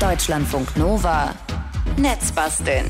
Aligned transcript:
Deutschlandfunk 0.00 0.78
Nova. 0.78 1.34
Netzbasteln. 1.98 2.86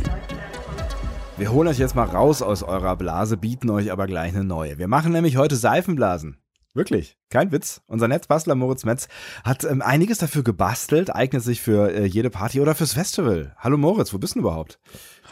Wir 1.37 1.51
holen 1.51 1.67
euch 1.67 1.79
jetzt 1.79 1.96
mal 1.96 2.04
raus 2.04 2.40
aus 2.40 2.62
eurer 2.62 2.95
Blase, 2.95 3.37
bieten 3.37 3.69
euch 3.69 3.90
aber 3.90 4.06
gleich 4.06 4.33
eine 4.33 4.45
neue. 4.45 4.79
Wir 4.79 4.87
machen 4.87 5.11
nämlich 5.11 5.37
heute 5.37 5.57
Seifenblasen. 5.57 6.37
Wirklich, 6.73 7.19
kein 7.29 7.51
Witz. 7.51 7.81
Unser 7.88 8.07
Netzbastler 8.07 8.54
Moritz 8.54 8.85
Metz 8.85 9.09
hat 9.43 9.65
ähm, 9.65 9.83
einiges 9.83 10.19
dafür 10.19 10.45
gebastelt, 10.45 11.12
eignet 11.12 11.43
sich 11.43 11.61
für 11.61 11.93
äh, 11.93 12.04
jede 12.04 12.30
Party 12.30 12.61
oder 12.61 12.77
fürs 12.77 12.93
Festival. 12.93 13.56
Hallo 13.58 13.77
Moritz, 13.77 14.14
wo 14.14 14.18
bist 14.18 14.36
du 14.36 14.38
überhaupt? 14.38 14.79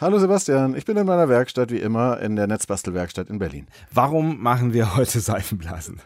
Hallo 0.01 0.19
Sebastian, 0.19 0.75
ich 0.75 0.83
bin 0.83 0.97
in 0.97 1.07
meiner 1.07 1.29
Werkstatt 1.29 1.71
wie 1.71 1.79
immer 1.79 2.19
in 2.19 2.35
der 2.35 2.47
Netzbastelwerkstatt 2.47 3.29
in 3.29 3.39
Berlin. 3.39 3.67
Warum 3.89 4.41
machen 4.41 4.73
wir 4.73 4.97
heute 4.97 5.21
Seifenblasen? 5.21 6.01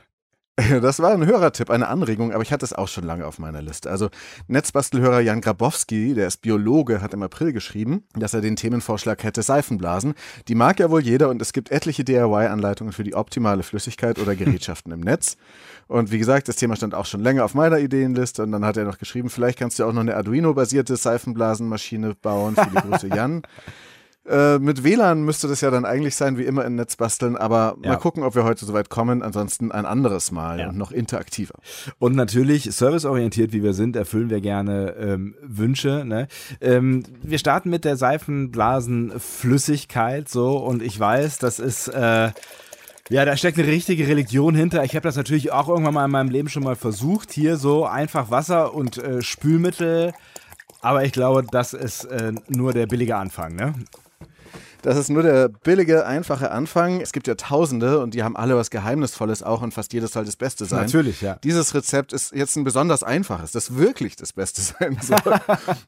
Das 0.81 0.99
war 0.99 1.11
ein 1.13 1.25
Hörertipp, 1.25 1.69
eine 1.69 1.87
Anregung, 1.87 2.31
aber 2.31 2.43
ich 2.43 2.51
hatte 2.51 2.65
es 2.65 2.73
auch 2.73 2.87
schon 2.87 3.03
lange 3.03 3.25
auf 3.25 3.39
meiner 3.39 3.61
Liste. 3.61 3.89
Also 3.89 4.09
Netzbastelhörer 4.47 5.19
Jan 5.19 5.41
Grabowski, 5.41 6.13
der 6.13 6.27
ist 6.27 6.41
Biologe, 6.41 7.01
hat 7.01 7.13
im 7.13 7.23
April 7.23 7.53
geschrieben, 7.53 8.03
dass 8.13 8.33
er 8.33 8.41
den 8.41 8.55
Themenvorschlag 8.55 9.23
hätte 9.23 9.41
Seifenblasen. 9.41 10.13
Die 10.47 10.55
mag 10.55 10.79
ja 10.79 10.91
wohl 10.91 11.01
jeder 11.01 11.29
und 11.29 11.41
es 11.41 11.53
gibt 11.53 11.71
etliche 11.71 12.03
DIY-Anleitungen 12.03 12.93
für 12.93 13.03
die 13.03 13.15
optimale 13.15 13.63
Flüssigkeit 13.63 14.19
oder 14.19 14.35
Gerätschaften 14.35 14.91
im 14.91 15.01
Netz. 15.01 15.37
Und 15.87 16.11
wie 16.11 16.19
gesagt, 16.19 16.47
das 16.47 16.55
Thema 16.55 16.75
stand 16.75 16.93
auch 16.93 17.05
schon 17.05 17.21
länger 17.21 17.45
auf 17.45 17.55
meiner 17.55 17.79
Ideenliste 17.79 18.43
und 18.43 18.51
dann 18.51 18.65
hat 18.65 18.77
er 18.77 18.85
noch 18.85 18.99
geschrieben, 18.99 19.29
vielleicht 19.29 19.59
kannst 19.59 19.79
du 19.79 19.85
auch 19.85 19.93
noch 19.93 20.01
eine 20.01 20.15
Arduino-basierte 20.15 20.95
Seifenblasenmaschine 20.95 22.15
bauen. 22.21 22.55
Viele 22.55 22.81
Grüße 22.81 23.07
Jan. 23.07 23.41
Äh, 24.25 24.57
mit 24.59 24.85
WLAN 24.85 25.23
müsste 25.23 25.49
das 25.49 25.59
ja 25.61 25.69
dann 25.69 25.83
eigentlich 25.83 26.15
sein, 26.15 26.37
wie 26.37 26.43
immer 26.43 26.63
in 26.63 26.75
Netz 26.75 26.95
basteln, 26.95 27.35
aber 27.35 27.75
ja. 27.83 27.89
mal 27.89 27.97
gucken, 27.97 28.23
ob 28.23 28.35
wir 28.35 28.45
heute 28.45 28.65
soweit 28.65 28.89
kommen. 28.89 29.21
Ansonsten 29.21 29.69
ein 29.71 29.85
anderes 29.85 30.31
Mal 30.31 30.59
ja. 30.59 30.69
und 30.69 30.77
noch 30.77 30.91
interaktiver. 30.91 31.55
Und 31.99 32.15
natürlich, 32.15 32.73
serviceorientiert 32.73 33.51
wie 33.51 33.63
wir 33.63 33.73
sind, 33.73 33.97
erfüllen 33.97 34.29
wir 34.29 34.39
gerne 34.39 34.95
ähm, 34.97 35.35
Wünsche. 35.41 36.05
Ne? 36.05 36.29
Ähm, 36.61 37.03
wir 37.21 37.37
starten 37.37 37.69
mit 37.69 37.83
der 37.83 37.97
Seifenblasenflüssigkeit 37.97 40.29
so 40.29 40.55
und 40.57 40.81
ich 40.81 40.97
weiß, 40.99 41.39
das 41.39 41.59
ist. 41.59 41.89
Äh, 41.89 42.31
ja, 43.09 43.25
da 43.25 43.35
steckt 43.35 43.59
eine 43.59 43.67
richtige 43.67 44.07
Religion 44.07 44.55
hinter. 44.55 44.85
Ich 44.85 44.95
habe 44.95 45.03
das 45.03 45.17
natürlich 45.17 45.51
auch 45.51 45.67
irgendwann 45.67 45.93
mal 45.93 46.05
in 46.05 46.11
meinem 46.11 46.29
Leben 46.29 46.47
schon 46.47 46.63
mal 46.63 46.77
versucht. 46.77 47.33
Hier 47.33 47.57
so 47.57 47.85
einfach 47.85 48.31
Wasser 48.31 48.73
und 48.73 48.97
äh, 48.97 49.21
Spülmittel. 49.21 50.13
Aber 50.81 51.03
ich 51.03 51.11
glaube, 51.11 51.45
das 51.51 51.73
ist 51.73 52.05
äh, 52.05 52.31
nur 52.47 52.71
der 52.71 52.87
billige 52.87 53.17
Anfang, 53.17 53.55
ne? 53.55 53.73
Das 54.83 54.97
ist 54.97 55.09
nur 55.09 55.23
der 55.23 55.47
billige, 55.47 56.05
einfache 56.05 56.51
Anfang. 56.51 56.99
Es 56.99 57.13
gibt 57.13 57.27
ja 57.27 57.35
Tausende 57.35 57.99
und 57.99 58.13
die 58.13 58.21
haben 58.21 58.35
alle 58.35 58.57
was 58.57 58.69
Geheimnisvolles 58.69 59.41
auch 59.41 59.61
und 59.61 59.73
fast 59.73 59.93
jedes 59.93 60.11
soll 60.11 60.25
das 60.25 60.35
Beste 60.35 60.65
sein. 60.65 60.81
Natürlich, 60.81 61.21
ja. 61.21 61.37
Dieses 61.41 61.73
Rezept 61.73 62.11
ist 62.11 62.35
jetzt 62.35 62.57
ein 62.57 62.65
besonders 62.65 63.01
einfaches, 63.01 63.53
das 63.53 63.77
wirklich 63.77 64.17
das 64.17 64.33
Beste 64.33 64.61
sein 64.79 64.97
soll. 65.01 65.39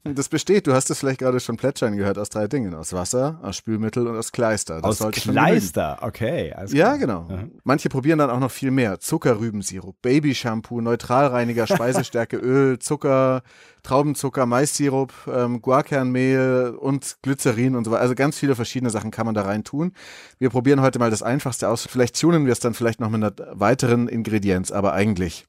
das 0.06 0.30
besteht, 0.30 0.66
du 0.68 0.74
hast 0.74 0.90
es 0.90 1.00
vielleicht 1.00 1.20
gerade 1.20 1.42
schon 1.42 1.58
plätschern 1.58 1.98
gehört, 1.98 2.18
aus 2.18 2.30
drei 2.30 2.48
Dingen. 2.48 2.74
Aus 2.74 2.94
Wasser, 2.94 3.38
aus 3.44 3.58
Spülmittel 3.58 4.08
und 4.08 4.16
aus 4.16 4.32
Kleister. 4.32 4.82
Das 4.82 5.02
aus 5.02 5.12
Kleister, 5.12 5.98
okay. 6.02 6.54
ja, 6.70 6.96
genau. 6.96 7.24
Mhm. 7.24 7.52
Manche 7.66 7.90
probieren 7.90 8.20
dann 8.20 8.30
auch 8.30 8.40
noch 8.40 8.52
viel 8.52 8.72
mehr. 8.72 9.02
Zuckerrübensirup, 9.02 10.02
Babyshampoo, 10.02 10.80
Neutralreiniger, 10.80 11.68
Speisestärke, 11.68 12.38
Öl, 12.38 12.80
Zucker, 12.80 13.44
Traubenzucker, 13.86 14.46
Mais-Sirup, 14.46 15.14
ähm, 15.28 15.62
Guarkernmehl 15.62 16.76
und 16.80 17.18
Glycerin 17.22 17.76
und 17.76 17.86
so 17.86 17.92
weiter. 17.92 18.02
Also 18.02 18.16
ganz 18.16 18.38
viele 18.38 18.56
verschiedene 18.56 18.90
Sachen 18.90 19.12
kann 19.12 19.26
man 19.26 19.36
da 19.36 19.44
rein 19.44 19.64
tun. 19.64 19.94
Wir 20.40 20.50
probieren 20.50 20.82
heute 20.82 21.00
mal 21.00 21.10
das 21.10 21.24
Einfachste 21.24 21.70
aus. 21.70 21.88
Vielleicht 21.90 22.20
tunen 22.20 22.46
wir 22.46 22.52
es 22.52 22.60
dann 22.60 22.74
vielleicht 22.74 23.00
noch 23.00 23.10
mit 23.10 23.24
einer 23.24 23.60
weiteren 23.60 24.08
Ingredienz, 24.08 24.72
aber 24.72 24.94
eigentlich 24.94 25.46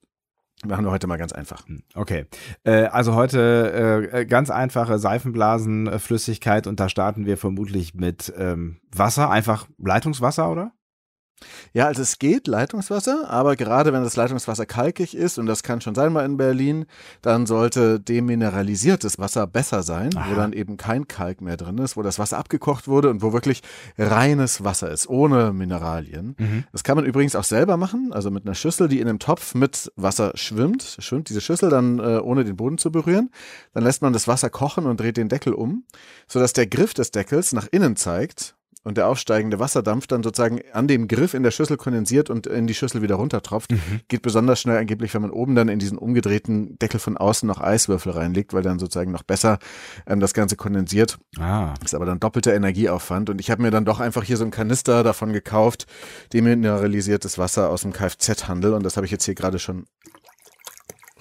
Machen 0.64 0.86
wir 0.86 0.90
heute 0.90 1.06
mal 1.06 1.18
ganz 1.18 1.32
einfach. 1.32 1.66
Hm, 1.66 1.82
okay. 1.94 2.24
Äh, 2.64 2.86
also 2.86 3.14
heute 3.14 4.08
äh, 4.10 4.24
ganz 4.24 4.48
einfache 4.48 4.98
Seifenblasenflüssigkeit 4.98 6.66
und 6.66 6.80
da 6.80 6.88
starten 6.88 7.26
wir 7.26 7.36
vermutlich 7.36 7.94
mit 7.94 8.32
ähm, 8.38 8.80
Wasser, 8.90 9.28
einfach 9.30 9.68
Leitungswasser, 9.76 10.50
oder? 10.50 10.72
Ja, 11.74 11.86
also 11.86 12.00
es 12.00 12.18
geht 12.18 12.46
Leitungswasser, 12.46 13.28
aber 13.28 13.56
gerade 13.56 13.92
wenn 13.92 14.02
das 14.02 14.16
Leitungswasser 14.16 14.64
kalkig 14.64 15.14
ist, 15.14 15.38
und 15.38 15.44
das 15.44 15.62
kann 15.62 15.82
schon 15.82 15.94
sein 15.94 16.12
mal 16.12 16.24
in 16.24 16.38
Berlin, 16.38 16.86
dann 17.20 17.44
sollte 17.44 18.00
demineralisiertes 18.00 19.18
Wasser 19.18 19.46
besser 19.46 19.82
sein, 19.82 20.16
Aha. 20.16 20.30
wo 20.30 20.34
dann 20.34 20.54
eben 20.54 20.78
kein 20.78 21.06
Kalk 21.08 21.42
mehr 21.42 21.58
drin 21.58 21.76
ist, 21.78 21.96
wo 21.96 22.02
das 22.02 22.18
Wasser 22.18 22.38
abgekocht 22.38 22.88
wurde 22.88 23.10
und 23.10 23.20
wo 23.20 23.34
wirklich 23.34 23.62
reines 23.98 24.64
Wasser 24.64 24.90
ist, 24.90 25.08
ohne 25.08 25.52
Mineralien. 25.52 26.36
Mhm. 26.38 26.64
Das 26.72 26.84
kann 26.84 26.96
man 26.96 27.04
übrigens 27.04 27.36
auch 27.36 27.44
selber 27.44 27.76
machen, 27.76 28.12
also 28.12 28.30
mit 28.30 28.46
einer 28.46 28.54
Schüssel, 28.54 28.88
die 28.88 29.00
in 29.00 29.08
einem 29.08 29.18
Topf 29.18 29.54
mit 29.54 29.92
Wasser 29.96 30.32
schwimmt, 30.36 30.96
schwimmt 31.00 31.28
diese 31.28 31.42
Schüssel 31.42 31.68
dann 31.68 31.98
äh, 31.98 32.18
ohne 32.18 32.44
den 32.44 32.56
Boden 32.56 32.78
zu 32.78 32.90
berühren. 32.90 33.30
Dann 33.74 33.84
lässt 33.84 34.00
man 34.00 34.14
das 34.14 34.26
Wasser 34.26 34.48
kochen 34.48 34.86
und 34.86 34.98
dreht 34.98 35.18
den 35.18 35.28
Deckel 35.28 35.52
um, 35.52 35.84
sodass 36.26 36.54
der 36.54 36.66
Griff 36.66 36.94
des 36.94 37.10
Deckels 37.10 37.52
nach 37.52 37.66
innen 37.70 37.96
zeigt 37.96 38.55
und 38.86 38.96
der 38.96 39.08
aufsteigende 39.08 39.58
Wasserdampf 39.58 40.06
dann 40.06 40.22
sozusagen 40.22 40.60
an 40.72 40.86
dem 40.86 41.08
Griff 41.08 41.34
in 41.34 41.42
der 41.42 41.50
Schüssel 41.50 41.76
kondensiert 41.76 42.30
und 42.30 42.46
in 42.46 42.68
die 42.68 42.74
Schüssel 42.74 43.02
wieder 43.02 43.16
runtertropft. 43.16 43.72
Mhm. 43.72 43.80
Geht 44.06 44.22
besonders 44.22 44.60
schnell 44.60 44.78
angeblich, 44.78 45.12
wenn 45.12 45.22
man 45.22 45.32
oben 45.32 45.56
dann 45.56 45.66
in 45.68 45.80
diesen 45.80 45.98
umgedrehten 45.98 46.78
Deckel 46.78 47.00
von 47.00 47.16
außen 47.16 47.48
noch 47.48 47.60
Eiswürfel 47.60 48.12
reinlegt, 48.12 48.54
weil 48.54 48.62
dann 48.62 48.78
sozusagen 48.78 49.10
noch 49.10 49.24
besser 49.24 49.58
ähm, 50.06 50.20
das 50.20 50.34
Ganze 50.34 50.54
kondensiert. 50.54 51.18
Ah. 51.36 51.74
Ist 51.84 51.96
aber 51.96 52.06
dann 52.06 52.20
doppelter 52.20 52.54
Energieaufwand. 52.54 53.28
Und 53.28 53.40
ich 53.40 53.50
habe 53.50 53.60
mir 53.60 53.72
dann 53.72 53.84
doch 53.84 53.98
einfach 53.98 54.22
hier 54.22 54.36
so 54.36 54.44
einen 54.44 54.52
Kanister 54.52 55.02
davon 55.02 55.32
gekauft, 55.32 55.88
demineralisiertes 56.32 57.38
Wasser 57.38 57.70
aus 57.70 57.82
dem 57.82 57.92
Kfz-Handel. 57.92 58.72
Und 58.72 58.84
das 58.84 58.96
habe 58.96 59.04
ich 59.04 59.10
jetzt 59.10 59.24
hier 59.24 59.34
gerade 59.34 59.58
schon 59.58 59.86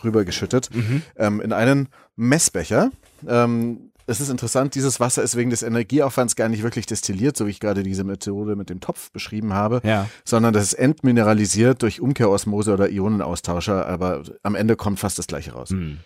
rübergeschüttet. 0.04 0.70
Mhm. 0.72 1.02
Ähm, 1.18 1.42
in 1.42 1.52
einen 1.52 1.90
Messbecher. 2.16 2.92
Ähm, 3.28 3.92
es 4.08 4.20
ist 4.20 4.30
interessant, 4.30 4.76
dieses 4.76 5.00
Wasser 5.00 5.24
ist 5.24 5.36
wegen 5.36 5.50
des 5.50 5.64
Energieaufwands 5.64 6.36
gar 6.36 6.50
nicht 6.50 6.64
wirklich 6.64 6.86
destilliert, 6.86 7.36
so 7.36 7.48
wie 7.48 7.52
ich 7.52 7.60
gerade 7.60 7.84
diese 7.84 8.04
Methode 8.04 8.56
mit 8.56 8.70
dem 8.70 8.80
Topf 8.80 9.12
beschrieben 9.12 9.54
habe, 9.54 9.82
ja. 9.84 10.08
sondern 10.24 10.54
das 10.54 10.64
ist 10.64 10.74
entmineralisiert 10.74 11.82
durch 11.82 12.02
Umkehrosmose 12.02 12.74
oder 12.74 12.90
Ionenaustauscher, 12.90 13.88
aber 13.88 14.24
am 14.44 14.56
Ende 14.56 14.76
kommt 14.76 15.00
fast 15.00 15.18
das 15.18 15.28
gleiche 15.28 15.54
raus. 15.54 15.70
Hm. 15.70 15.98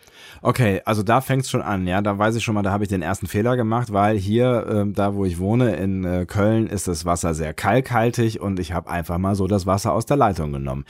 Okay, 0.41 0.81
also 0.85 1.03
da 1.03 1.19
fängt 1.19 1.43
es 1.43 1.49
schon 1.49 1.61
an, 1.61 1.85
ja, 1.87 2.01
da 2.01 2.17
weiß 2.17 2.35
ich 2.35 2.43
schon 2.43 2.55
mal, 2.55 2.61
da 2.61 2.71
habe 2.71 2.83
ich 2.83 2.89
den 2.89 3.01
ersten 3.01 3.27
Fehler 3.27 3.57
gemacht, 3.57 3.91
weil 3.91 4.17
hier, 4.17 4.85
äh, 4.87 4.91
da 4.93 5.15
wo 5.15 5.25
ich 5.25 5.37
wohne, 5.37 5.75
in 5.75 6.05
äh, 6.05 6.25
Köln, 6.25 6.67
ist 6.67 6.87
das 6.87 7.03
Wasser 7.03 7.33
sehr 7.33 7.53
kalkhaltig 7.53 8.39
und 8.39 8.59
ich 8.59 8.71
habe 8.71 8.89
einfach 8.89 9.17
mal 9.17 9.35
so 9.35 9.47
das 9.47 9.65
Wasser 9.65 9.91
aus 9.91 10.05
der 10.05 10.17
Leitung 10.17 10.53
genommen. 10.53 10.85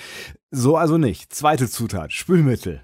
So 0.52 0.78
also 0.78 0.98
nicht. 0.98 1.34
Zweite 1.34 1.68
Zutat, 1.68 2.14
Spülmittel. 2.14 2.82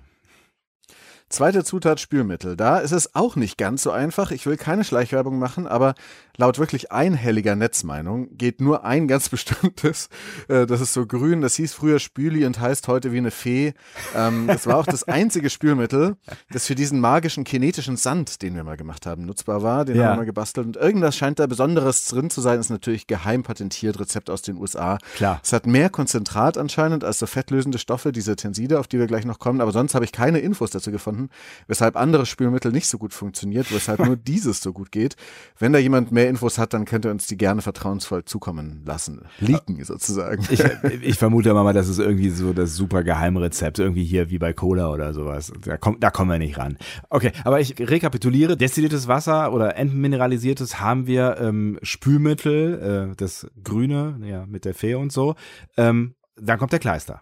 Zweite 1.36 1.66
Zutat 1.66 2.00
Spülmittel. 2.00 2.56
Da 2.56 2.78
ist 2.78 2.94
es 2.94 3.14
auch 3.14 3.36
nicht 3.36 3.58
ganz 3.58 3.84
so 3.84 3.92
einfach. 3.92 4.32
Ich 4.32 4.46
will 4.46 4.56
keine 4.56 4.86
Schleichwerbung 4.86 5.38
machen, 5.38 5.68
aber 5.68 5.94
laut 6.38 6.60
wirklich 6.60 6.92
einhelliger 6.92 7.56
Netzmeinung 7.56 8.36
geht 8.38 8.62
nur 8.62 8.84
ein 8.84 9.08
ganz 9.08 9.30
bestimmtes. 9.36 10.10
Äh, 10.48 10.66
das 10.66 10.82
ist 10.82 10.94
so 10.94 11.06
grün, 11.06 11.42
das 11.42 11.56
hieß 11.56 11.74
früher 11.74 12.00
Spüli 12.00 12.46
und 12.46 12.60
heißt 12.60 12.88
heute 12.88 13.12
wie 13.12 13.18
eine 13.18 13.32
Fee. 13.32 13.74
Ähm, 14.16 14.48
das 14.48 14.68
war 14.68 14.78
auch 14.78 14.86
das 14.86 15.04
einzige 15.08 15.50
Spülmittel, 15.50 16.18
das 16.52 16.68
für 16.68 16.76
diesen 16.76 17.00
magischen 17.00 17.44
kinetischen 17.44 17.98
Sand, 17.98 18.42
den 18.42 18.56
wir 18.56 18.64
mal 18.64 18.78
gemacht 18.78 19.06
haben, 19.06 19.26
nutzbar 19.26 19.64
war. 19.64 19.86
Den 19.86 19.96
ja. 19.96 20.04
haben 20.04 20.12
wir 20.14 20.18
mal 20.18 20.26
gebastelt. 20.26 20.68
Und 20.68 20.78
irgendwas 20.78 21.16
scheint 21.16 21.40
da 21.40 21.48
Besonderes 21.48 22.06
drin 22.06 22.30
zu 22.30 22.42
sein. 22.42 22.58
Das 22.58 22.68
ist 22.68 22.72
natürlich 22.72 23.08
geheim 23.08 23.44
patentiert, 23.44 24.00
Rezept 24.00 24.30
aus 24.30 24.42
den 24.42 24.58
USA. 24.58 24.98
Klar. 25.16 25.40
Es 25.44 25.54
hat 25.54 25.66
mehr 25.66 25.90
Konzentrat 25.90 26.58
anscheinend 26.58 27.04
als 27.04 27.20
so 27.20 27.26
fettlösende 27.26 27.78
Stoffe, 27.78 28.12
diese 28.12 28.36
Tenside, 28.36 28.80
auf 28.80 28.88
die 28.88 29.00
wir 29.00 29.08
gleich 29.08 29.26
noch 29.26 29.40
kommen. 29.40 29.62
Aber 29.62 29.72
sonst 29.72 29.96
habe 29.96 30.06
ich 30.06 30.12
keine 30.12 30.40
Infos 30.40 30.72
dazu 30.72 30.92
gefunden 30.92 31.06
gefunden, 31.16 31.30
weshalb 31.68 31.96
andere 31.96 32.26
Spülmittel 32.26 32.72
nicht 32.72 32.88
so 32.88 32.98
gut 32.98 33.14
funktioniert, 33.14 33.72
weshalb 33.72 34.00
nur 34.00 34.16
dieses 34.16 34.62
so 34.62 34.74
gut 34.74 34.92
geht. 34.92 35.16
Wenn 35.58 35.74
da 35.74 35.80
jemand 35.80 36.12
mehr 36.12 36.25
Infos 36.30 36.58
hat, 36.58 36.74
dann 36.74 36.86
könnt 36.86 37.06
ihr 37.06 37.12
uns 37.12 37.28
die 37.28 37.38
gerne 37.38 37.62
vertrauensvoll 37.62 38.26
zukommen 38.26 38.84
lassen. 38.86 39.24
Leaken 39.40 39.84
sozusagen. 39.84 40.46
Ich, 40.50 40.64
ich 41.02 41.18
vermute 41.18 41.54
mal, 41.54 41.74
das 41.74 41.88
ist 41.88 42.00
irgendwie 42.00 42.30
so 42.30 42.54
das 42.54 42.76
super 42.76 43.04
Geheimrezept, 43.04 43.80
irgendwie 43.80 44.04
hier 44.04 44.30
wie 44.30 44.38
bei 44.38 44.54
Cola 44.54 44.92
oder 44.92 45.14
sowas. 45.14 45.52
Da, 45.64 45.78
kommt, 45.78 46.04
da 46.04 46.10
kommen 46.10 46.32
wir 46.32 46.40
nicht 46.40 46.58
ran. 46.58 46.78
Okay, 47.10 47.32
aber 47.44 47.60
ich 47.60 47.76
rekapituliere. 47.80 48.58
Destilliertes 48.58 49.08
Wasser 49.08 49.54
oder 49.54 49.76
entmineralisiertes 49.78 50.80
haben 50.80 51.08
wir 51.08 51.38
ähm, 51.40 51.80
Spülmittel, 51.82 53.12
äh, 53.12 53.16
das 53.16 53.48
Grüne, 53.64 54.20
ja, 54.24 54.46
mit 54.46 54.66
der 54.66 54.74
Fee 54.74 54.96
und 54.96 55.12
so. 55.12 55.36
Ähm, 55.78 56.16
dann 56.38 56.60
kommt 56.60 56.72
der 56.72 56.80
Kleister. 56.80 57.22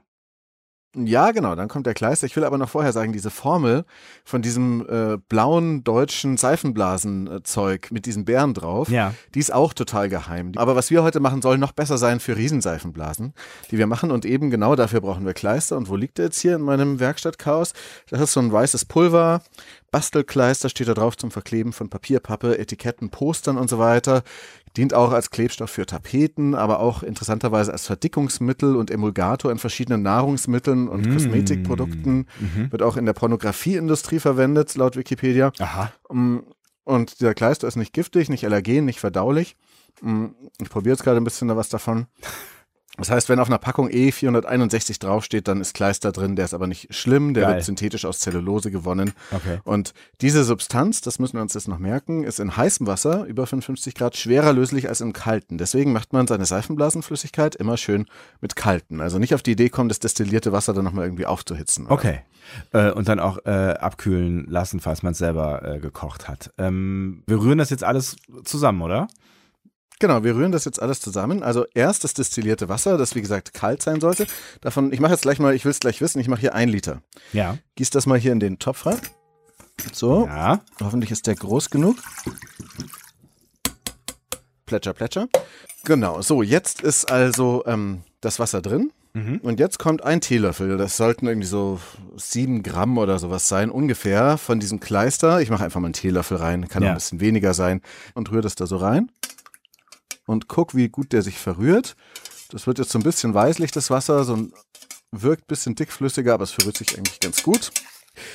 Ja, 0.95 1.31
genau, 1.31 1.55
dann 1.55 1.69
kommt 1.69 1.87
der 1.87 1.95
Kleister. 1.95 2.27
Ich 2.27 2.35
will 2.35 2.43
aber 2.43 2.59
noch 2.59 2.69
vorher 2.69 2.93
sagen, 2.93 3.13
diese 3.13 3.31
Formel 3.31 3.83
von 4.23 4.43
diesem 4.43 4.85
äh, 4.87 5.17
blauen 5.17 5.83
deutschen 5.83 6.37
Seifenblasenzeug 6.37 7.91
mit 7.91 8.05
diesen 8.05 8.25
Bären 8.25 8.53
drauf, 8.53 8.89
ja. 8.89 9.13
die 9.33 9.39
ist 9.39 9.51
auch 9.51 9.73
total 9.73 10.07
geheim. 10.07 10.51
Aber 10.55 10.75
was 10.75 10.91
wir 10.91 11.01
heute 11.01 11.19
machen, 11.19 11.41
soll 11.41 11.57
noch 11.57 11.71
besser 11.71 11.97
sein 11.97 12.19
für 12.19 12.37
Riesenseifenblasen, 12.37 13.33
die 13.71 13.77
wir 13.79 13.87
machen. 13.87 14.11
Und 14.11 14.23
eben 14.25 14.51
genau 14.51 14.75
dafür 14.75 15.01
brauchen 15.01 15.25
wir 15.25 15.33
Kleister. 15.33 15.77
Und 15.77 15.89
wo 15.89 15.95
liegt 15.95 16.19
der 16.19 16.25
jetzt 16.25 16.39
hier 16.39 16.55
in 16.55 16.61
meinem 16.61 16.99
Werkstattchaos? 16.99 17.73
Das 18.09 18.21
ist 18.21 18.33
so 18.33 18.39
ein 18.39 18.51
weißes 18.51 18.85
Pulver, 18.85 19.41
Bastelkleister 19.93 20.69
steht 20.69 20.87
da 20.87 20.95
drauf 20.95 21.15
zum 21.15 21.29
Verkleben 21.29 21.71
von 21.71 21.87
Papier, 21.87 22.19
Pappe, 22.19 22.57
Etiketten, 22.57 23.11
Postern 23.11 23.57
und 23.57 23.69
so 23.69 23.77
weiter. 23.77 24.23
Dient 24.75 24.93
auch 24.93 25.11
als 25.11 25.29
Klebstoff 25.29 25.69
für 25.69 25.85
Tapeten, 25.85 26.55
aber 26.55 26.79
auch 26.79 27.03
interessanterweise 27.03 27.71
als 27.71 27.85
Verdickungsmittel 27.85 28.75
und 28.75 28.89
Emulgator 28.89 29.51
in 29.51 29.59
verschiedenen 29.59 30.01
Nahrungsmitteln 30.01 30.87
und 30.87 31.05
Mm. 31.07 31.13
Kosmetikprodukten. 31.13 32.27
Mhm. 32.39 32.71
Wird 32.71 32.81
auch 32.81 32.97
in 32.97 33.05
der 33.05 33.13
Pornografieindustrie 33.13 34.19
verwendet, 34.19 34.73
laut 34.75 34.95
Wikipedia. 34.95 35.51
Aha. 35.59 35.91
Mm, 36.11 36.39
Und 36.85 37.19
dieser 37.21 37.33
Kleister 37.33 37.67
ist 37.67 37.75
nicht 37.77 37.93
giftig, 37.93 38.29
nicht 38.29 38.43
allergen, 38.45 38.85
nicht 38.85 38.99
verdaulich. 38.99 39.55
Mm, 40.01 40.25
Ich 40.59 40.69
probiere 40.69 40.93
jetzt 40.95 41.03
gerade 41.03 41.17
ein 41.17 41.23
bisschen 41.23 41.55
was 41.55 41.69
davon. 41.69 42.07
Das 42.97 43.09
heißt, 43.09 43.27
wenn 43.27 43.39
auf 43.39 43.47
einer 43.47 43.57
Packung 43.57 43.89
E461 43.89 44.99
draufsteht, 44.99 45.47
dann 45.47 45.61
ist 45.61 45.73
Kleister 45.73 46.11
drin, 46.11 46.35
der 46.35 46.45
ist 46.45 46.53
aber 46.53 46.67
nicht 46.67 46.93
schlimm, 46.93 47.33
der 47.33 47.43
Geil. 47.43 47.55
wird 47.55 47.63
synthetisch 47.63 48.05
aus 48.05 48.19
Zellulose 48.19 48.69
gewonnen. 48.69 49.13
Okay. 49.31 49.59
Und 49.63 49.95
diese 50.21 50.43
Substanz, 50.43 51.01
das 51.01 51.17
müssen 51.17 51.33
wir 51.33 51.41
uns 51.41 51.55
jetzt 51.55 51.67
noch 51.67 51.79
merken, 51.79 52.23
ist 52.23 52.39
in 52.39 52.55
heißem 52.55 52.85
Wasser 52.85 53.25
über 53.25 53.47
55 53.47 53.95
Grad 53.95 54.15
schwerer 54.15 54.53
löslich 54.53 54.89
als 54.89 55.01
im 55.01 55.11
kalten. 55.11 55.57
Deswegen 55.57 55.91
macht 55.91 56.13
man 56.13 56.27
seine 56.27 56.45
Seifenblasenflüssigkeit 56.45 57.55
immer 57.55 57.77
schön 57.77 58.05
mit 58.41 58.55
kalten. 58.55 59.01
Also 59.01 59.17
nicht 59.17 59.33
auf 59.33 59.41
die 59.41 59.53
Idee 59.53 59.69
kommen, 59.69 59.89
das 59.89 59.97
destillierte 59.97 60.51
Wasser 60.51 60.73
dann 60.73 60.85
nochmal 60.85 61.05
irgendwie 61.05 61.25
aufzuhitzen. 61.25 61.87
Okay. 61.89 62.19
Äh, 62.73 62.91
und 62.91 63.07
dann 63.07 63.19
auch 63.19 63.39
äh, 63.45 63.49
abkühlen 63.49 64.45
lassen, 64.47 64.79
falls 64.79 65.01
man 65.01 65.13
es 65.13 65.17
selber 65.17 65.63
äh, 65.63 65.79
gekocht 65.79 66.27
hat. 66.27 66.53
Ähm, 66.59 67.23
wir 67.25 67.41
rühren 67.41 67.57
das 67.57 67.71
jetzt 67.71 67.83
alles 67.83 68.17
zusammen, 68.43 68.83
oder? 68.83 69.07
Genau, 69.99 70.23
wir 70.23 70.35
rühren 70.35 70.51
das 70.51 70.65
jetzt 70.65 70.81
alles 70.81 70.99
zusammen. 70.99 71.43
Also 71.43 71.65
erst 71.73 72.03
das 72.03 72.13
destillierte 72.13 72.67
Wasser, 72.69 72.97
das 72.97 73.15
wie 73.15 73.21
gesagt 73.21 73.53
kalt 73.53 73.81
sein 73.81 74.01
sollte. 74.01 74.27
Davon, 74.61 74.91
ich 74.91 74.99
mache 74.99 75.13
jetzt 75.13 75.21
gleich 75.21 75.39
mal, 75.39 75.55
ich 75.55 75.63
will 75.65 75.71
es 75.71 75.79
gleich 75.79 76.01
wissen, 76.01 76.19
ich 76.19 76.27
mache 76.27 76.41
hier 76.41 76.53
ein 76.55 76.67
Liter. 76.69 77.01
Ja. 77.31 77.57
Gieß 77.75 77.89
das 77.91 78.05
mal 78.05 78.19
hier 78.19 78.31
in 78.33 78.39
den 78.39 78.59
Topf 78.59 78.85
rein. 78.85 78.99
So, 79.93 80.25
Ja. 80.27 80.59
hoffentlich 80.81 81.11
ist 81.11 81.25
der 81.27 81.35
groß 81.35 81.69
genug. 81.69 81.97
Plätscher, 84.65 84.93
plätscher. 84.93 85.27
Genau, 85.85 86.21
so, 86.21 86.41
jetzt 86.43 86.81
ist 86.81 87.11
also 87.11 87.63
ähm, 87.65 88.01
das 88.21 88.39
Wasser 88.39 88.61
drin. 88.61 88.91
Mhm. 89.13 89.37
Und 89.43 89.59
jetzt 89.59 89.77
kommt 89.77 90.03
ein 90.03 90.21
Teelöffel. 90.21 90.77
Das 90.77 90.97
sollten 90.97 91.27
irgendwie 91.27 91.47
so 91.47 91.79
sieben 92.15 92.63
Gramm 92.63 92.97
oder 92.97 93.19
sowas 93.19 93.47
sein, 93.47 93.69
ungefähr 93.69 94.37
von 94.39 94.59
diesem 94.59 94.79
Kleister. 94.79 95.39
Ich 95.41 95.49
mache 95.51 95.63
einfach 95.63 95.79
mal 95.79 95.87
einen 95.87 95.93
Teelöffel 95.93 96.37
rein, 96.37 96.67
kann 96.67 96.81
auch 96.81 96.87
Ja. 96.87 96.91
ein 96.93 96.97
bisschen 96.97 97.19
weniger 97.19 97.53
sein. 97.53 97.81
Und 98.15 98.31
rühre 98.31 98.41
das 98.41 98.55
da 98.55 98.65
so 98.65 98.77
rein. 98.77 99.11
Und 100.33 100.47
guck, 100.47 100.75
wie 100.75 100.89
gut 100.89 101.13
der 101.13 101.21
sich 101.21 101.37
verrührt. 101.37 101.95
Das 102.49 102.67
wird 102.67 102.79
jetzt 102.79 102.91
so 102.91 102.99
ein 102.99 103.03
bisschen 103.03 103.33
weißlich, 103.33 103.71
das 103.71 103.89
Wasser. 103.89 104.23
So 104.25 104.35
ein, 104.35 104.53
wirkt 105.11 105.43
ein 105.43 105.47
bisschen 105.47 105.75
dickflüssiger, 105.75 106.33
aber 106.33 106.43
es 106.43 106.51
verrührt 106.51 106.77
sich 106.77 106.97
eigentlich 106.97 107.19
ganz 107.19 107.43
gut. 107.43 107.71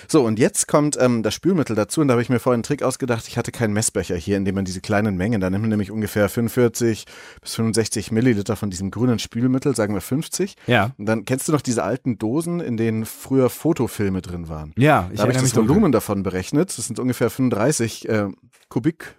So, 0.08 0.24
und 0.24 0.38
jetzt 0.38 0.66
kommt 0.66 0.96
ähm, 1.00 1.22
das 1.22 1.34
Spülmittel 1.34 1.76
dazu. 1.76 2.00
Und 2.00 2.08
da 2.08 2.12
habe 2.12 2.22
ich 2.22 2.28
mir 2.28 2.40
vorhin 2.40 2.58
einen 2.58 2.62
Trick 2.64 2.82
ausgedacht. 2.82 3.28
Ich 3.28 3.38
hatte 3.38 3.52
keinen 3.52 3.72
Messbecher 3.72 4.16
hier, 4.16 4.36
in 4.36 4.44
dem 4.44 4.54
man 4.54 4.64
diese 4.64 4.80
kleinen 4.80 5.16
Mengen, 5.16 5.40
da 5.40 5.50
nimmt 5.50 5.62
man 5.62 5.70
nämlich 5.70 5.90
ungefähr 5.90 6.28
45 6.28 7.04
bis 7.40 7.54
65 7.54 8.10
Milliliter 8.10 8.56
von 8.56 8.70
diesem 8.70 8.90
grünen 8.90 9.18
Spülmittel, 9.18 9.76
sagen 9.76 9.94
wir 9.94 10.00
50. 10.00 10.56
Ja. 10.66 10.92
Und 10.98 11.06
dann 11.06 11.24
kennst 11.24 11.48
du 11.48 11.52
noch 11.52 11.60
diese 11.60 11.84
alten 11.84 12.18
Dosen, 12.18 12.60
in 12.60 12.76
denen 12.76 13.06
früher 13.06 13.50
Fotofilme 13.50 14.22
drin 14.22 14.48
waren. 14.48 14.72
Ja, 14.76 15.08
ich 15.12 15.18
da 15.18 15.22
habe 15.22 15.32
ich 15.32 15.38
das. 15.38 15.54
Volumen 15.54 15.92
davon 15.92 16.22
berechnet. 16.22 16.76
Das 16.76 16.86
sind 16.86 16.98
ungefähr 16.98 17.30
35 17.30 18.08
äh, 18.08 18.28
Kubik. 18.68 19.17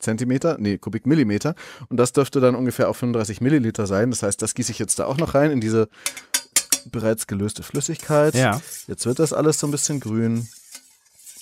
Zentimeter, 0.00 0.56
nee, 0.58 0.78
Kubikmillimeter. 0.78 1.54
Und 1.88 1.96
das 1.96 2.12
dürfte 2.12 2.40
dann 2.40 2.54
ungefähr 2.54 2.88
auch 2.88 2.96
35 2.96 3.40
Milliliter 3.40 3.86
sein. 3.86 4.10
Das 4.10 4.22
heißt, 4.22 4.40
das 4.42 4.54
gieße 4.54 4.72
ich 4.72 4.78
jetzt 4.78 4.98
da 4.98 5.06
auch 5.06 5.16
noch 5.16 5.34
rein 5.34 5.50
in 5.50 5.60
diese 5.60 5.88
bereits 6.86 7.26
gelöste 7.26 7.62
Flüssigkeit. 7.62 8.34
Ja. 8.34 8.60
Jetzt 8.86 9.06
wird 9.06 9.18
das 9.18 9.32
alles 9.32 9.58
so 9.58 9.66
ein 9.66 9.70
bisschen 9.70 10.00
grün. 10.00 10.48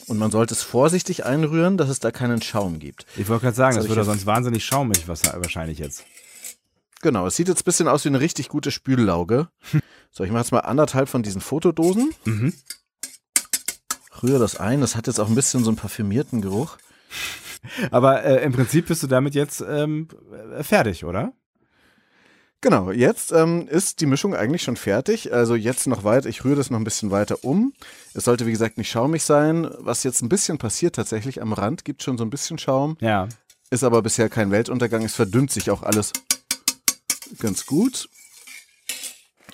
Und 0.07 0.19
man 0.19 0.31
sollte 0.31 0.55
es 0.55 0.63
vorsichtig 0.63 1.27
einrühren, 1.27 1.77
dass 1.77 1.91
es 1.91 2.01
da 2.01 2.11
keinen 2.11 2.41
Schaum 2.41 2.79
gibt. 2.79 3.07
Ich 3.17 3.29
wollte 3.29 3.43
gerade 3.43 3.57
sagen, 3.57 3.77
das 3.77 3.85
ich 3.85 3.91
würde 3.91 4.05
sonst 4.05 4.25
wahnsinnig 4.25 4.65
schaumig 4.65 5.07
was 5.07 5.25
wahrscheinlich 5.25 5.79
jetzt. 5.79 6.05
Genau, 7.03 7.27
es 7.27 7.37
sieht 7.37 7.49
jetzt 7.49 7.61
ein 7.61 7.65
bisschen 7.65 7.89
aus 7.89 8.05
wie 8.05 8.09
eine 8.09 8.21
richtig 8.21 8.49
gute 8.49 8.71
Spüllauge. 8.71 9.49
So, 10.11 10.25
ich 10.25 10.31
mache 10.31 10.41
jetzt 10.41 10.53
mal 10.53 10.61
anderthalb 10.61 11.11
von 11.11 11.23
diesen 11.23 11.43
Fotodosen. 11.43 12.15
Mhm. 12.25 12.55
Rühre 14.23 14.39
das 14.39 14.57
ein. 14.57 14.81
Das 14.81 14.97
hat 14.97 15.07
jetzt 15.07 15.21
auch 15.21 15.29
ein 15.29 15.35
bisschen 15.35 15.63
so 15.63 15.71
einen 15.71 15.77
parfümierten 15.77 16.41
Geruch. 16.41 16.79
Aber 17.91 18.25
äh, 18.25 18.45
im 18.45 18.53
Prinzip 18.53 18.89
bist 18.89 19.03
du 19.03 19.07
damit 19.07 19.35
jetzt 19.35 19.65
ähm, 19.67 20.09
äh, 20.57 20.63
fertig, 20.63 21.05
oder? 21.05 21.33
Genau, 22.61 22.91
jetzt 22.91 23.31
ähm, 23.31 23.69
ist 23.69 24.01
die 24.01 24.07
Mischung 24.07 24.35
eigentlich 24.35 24.63
schon 24.63 24.77
fertig. 24.77 25.33
Also 25.33 25.55
jetzt 25.55 25.87
noch 25.87 26.03
weiter, 26.03 26.29
ich 26.29 26.45
rühre 26.45 26.57
das 26.57 26.71
noch 26.71 26.79
ein 26.79 26.85
bisschen 26.85 27.13
weiter 27.13 27.45
um. 27.45 27.73
Es 28.15 28.25
sollte, 28.25 28.47
wie 28.47 28.51
gesagt, 28.51 28.79
nicht 28.79 28.91
schaumig 28.91 29.23
sein. 29.23 29.71
Was 29.79 30.03
jetzt 30.03 30.23
ein 30.23 30.29
bisschen 30.29 30.59
passiert 30.59 30.97
tatsächlich, 30.97 31.41
am 31.41 31.53
Rand 31.53 31.85
gibt 31.85 32.03
schon 32.03 32.19
so 32.19 32.25
ein 32.25 32.31
bisschen 32.31 32.59
Schaum. 32.59 32.97
Ja. 33.01 33.29
Ist 33.71 33.85
aber 33.85 34.03
bisher 34.03 34.29
kein 34.29 34.51
Weltuntergang. 34.51 35.05
Es 35.05 35.15
verdünnt 35.15 35.53
sich 35.53 35.71
auch 35.71 35.83
alles 35.83 36.13
ganz 37.39 37.65
gut. 37.65 38.09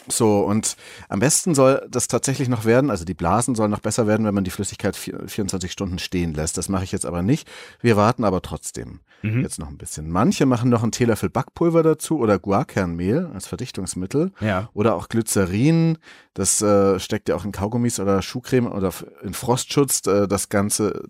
So, 0.09 0.41
und 0.41 0.77
am 1.09 1.21
besten 1.21 1.55
soll 1.55 1.87
das 1.91 2.09
tatsächlich 2.09 2.49
noch 2.49 2.65
werden, 2.65 2.91
also 2.91 3.05
die 3.05 3.15
Blasen 3.15 3.55
sollen 3.55 3.71
noch 3.71 3.81
besser 3.81 4.07
werden, 4.07 4.27
wenn 4.27 4.35
man 4.35 4.45
die 4.45 4.51
Flüssigkeit 4.51 4.97
vier- 4.97 5.23
24 5.27 5.73
Stunden 5.73 5.99
stehen 5.99 6.35
lässt. 6.35 6.59
Das 6.59 6.69
mache 6.69 6.85
ich 6.85 6.93
jetzt 6.93 7.07
aber 7.07 7.23
nicht. 7.23 7.49
Wir 7.81 7.97
warten 7.97 8.25
aber 8.25 8.43
trotzdem 8.43 9.01
Mhm. 9.23 9.41
jetzt 9.41 9.59
noch 9.59 9.69
ein 9.69 9.79
bisschen. 9.79 10.11
Manche 10.11 10.45
machen 10.45 10.69
noch 10.69 10.83
einen 10.83 10.93
Teelöffel 10.93 11.31
Backpulver 11.31 11.83
dazu 11.83 12.19
oder 12.19 12.39
Guarkernmehl 12.39 13.31
als 13.33 13.47
Verdichtungsmittel 13.47 14.33
Ja. 14.41 14.69
oder 14.75 14.95
auch 14.95 15.09
Glycerin. 15.09 15.97
Das 16.35 16.61
äh, 16.61 17.01
steckt 17.01 17.31
ja 17.31 17.35
auch 17.37 17.45
in 17.47 17.53
Kaugummis 17.53 17.99
oder 17.99 18.21
Schuhcreme 18.21 18.67
oder 18.71 18.93
in 19.23 19.33
Frostschutz. 19.33 20.07
Äh, 20.07 20.29
das 20.29 20.51
ganze 20.51 21.05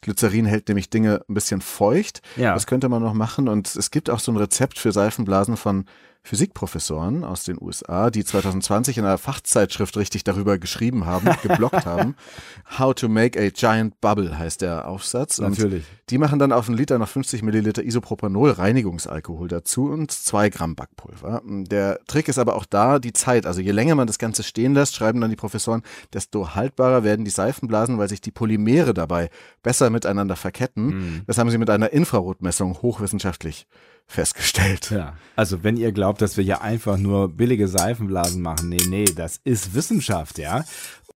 Glycerin 0.00 0.46
hält 0.46 0.68
nämlich 0.68 0.90
Dinge 0.90 1.22
ein 1.28 1.34
bisschen 1.34 1.60
feucht. 1.60 2.22
Ja. 2.36 2.54
Das 2.54 2.68
könnte 2.68 2.88
man 2.88 3.02
noch 3.02 3.14
machen. 3.14 3.48
Und 3.48 3.74
es 3.74 3.90
gibt 3.90 4.08
auch 4.10 4.20
so 4.20 4.30
ein 4.30 4.36
Rezept 4.36 4.78
für 4.78 4.92
Seifenblasen 4.92 5.56
von 5.56 5.86
Physikprofessoren 6.28 7.24
aus 7.24 7.44
den 7.44 7.56
USA, 7.58 8.10
die 8.10 8.22
2020 8.22 8.98
in 8.98 9.06
einer 9.06 9.16
Fachzeitschrift 9.16 9.96
richtig 9.96 10.24
darüber 10.24 10.58
geschrieben 10.58 11.06
haben, 11.06 11.26
geblockt 11.42 11.86
haben. 11.86 12.16
How 12.78 12.94
to 12.94 13.08
make 13.08 13.40
a 13.40 13.48
giant 13.48 13.98
bubble 14.02 14.38
heißt 14.38 14.60
der 14.60 14.88
Aufsatz. 14.88 15.38
Und 15.38 15.58
Natürlich. 15.58 15.86
die 16.10 16.18
machen 16.18 16.38
dann 16.38 16.52
auf 16.52 16.68
einen 16.68 16.76
Liter 16.76 16.98
noch 16.98 17.08
50 17.08 17.42
Milliliter 17.42 17.82
Isopropanol 17.82 18.50
Reinigungsalkohol 18.50 19.48
dazu 19.48 19.86
und 19.86 20.10
zwei 20.10 20.50
Gramm 20.50 20.74
Backpulver. 20.74 21.40
Der 21.46 22.00
Trick 22.06 22.28
ist 22.28 22.38
aber 22.38 22.56
auch 22.56 22.66
da 22.66 22.98
die 22.98 23.14
Zeit. 23.14 23.46
Also 23.46 23.62
je 23.62 23.72
länger 23.72 23.94
man 23.94 24.06
das 24.06 24.18
Ganze 24.18 24.42
stehen 24.42 24.74
lässt, 24.74 24.96
schreiben 24.96 25.22
dann 25.22 25.30
die 25.30 25.36
Professoren, 25.36 25.82
desto 26.12 26.54
haltbarer 26.54 27.04
werden 27.04 27.24
die 27.24 27.30
Seifenblasen, 27.30 27.96
weil 27.96 28.10
sich 28.10 28.20
die 28.20 28.32
Polymere 28.32 28.92
dabei 28.92 29.30
besser 29.62 29.88
miteinander 29.88 30.36
verketten. 30.36 30.84
Mhm. 30.84 31.22
Das 31.26 31.38
haben 31.38 31.48
sie 31.48 31.56
mit 31.56 31.70
einer 31.70 31.90
Infrarotmessung 31.90 32.82
hochwissenschaftlich 32.82 33.66
festgestellt. 34.08 34.90
Ja. 34.90 35.14
Also, 35.36 35.62
wenn 35.62 35.76
ihr 35.76 35.92
glaubt, 35.92 36.20
dass 36.22 36.36
wir 36.36 36.44
hier 36.44 36.62
einfach 36.62 36.96
nur 36.96 37.28
billige 37.28 37.68
Seifenblasen 37.68 38.42
machen, 38.42 38.70
nee, 38.70 38.84
nee, 38.88 39.04
das 39.04 39.40
ist 39.44 39.74
Wissenschaft, 39.74 40.38
ja. 40.38 40.64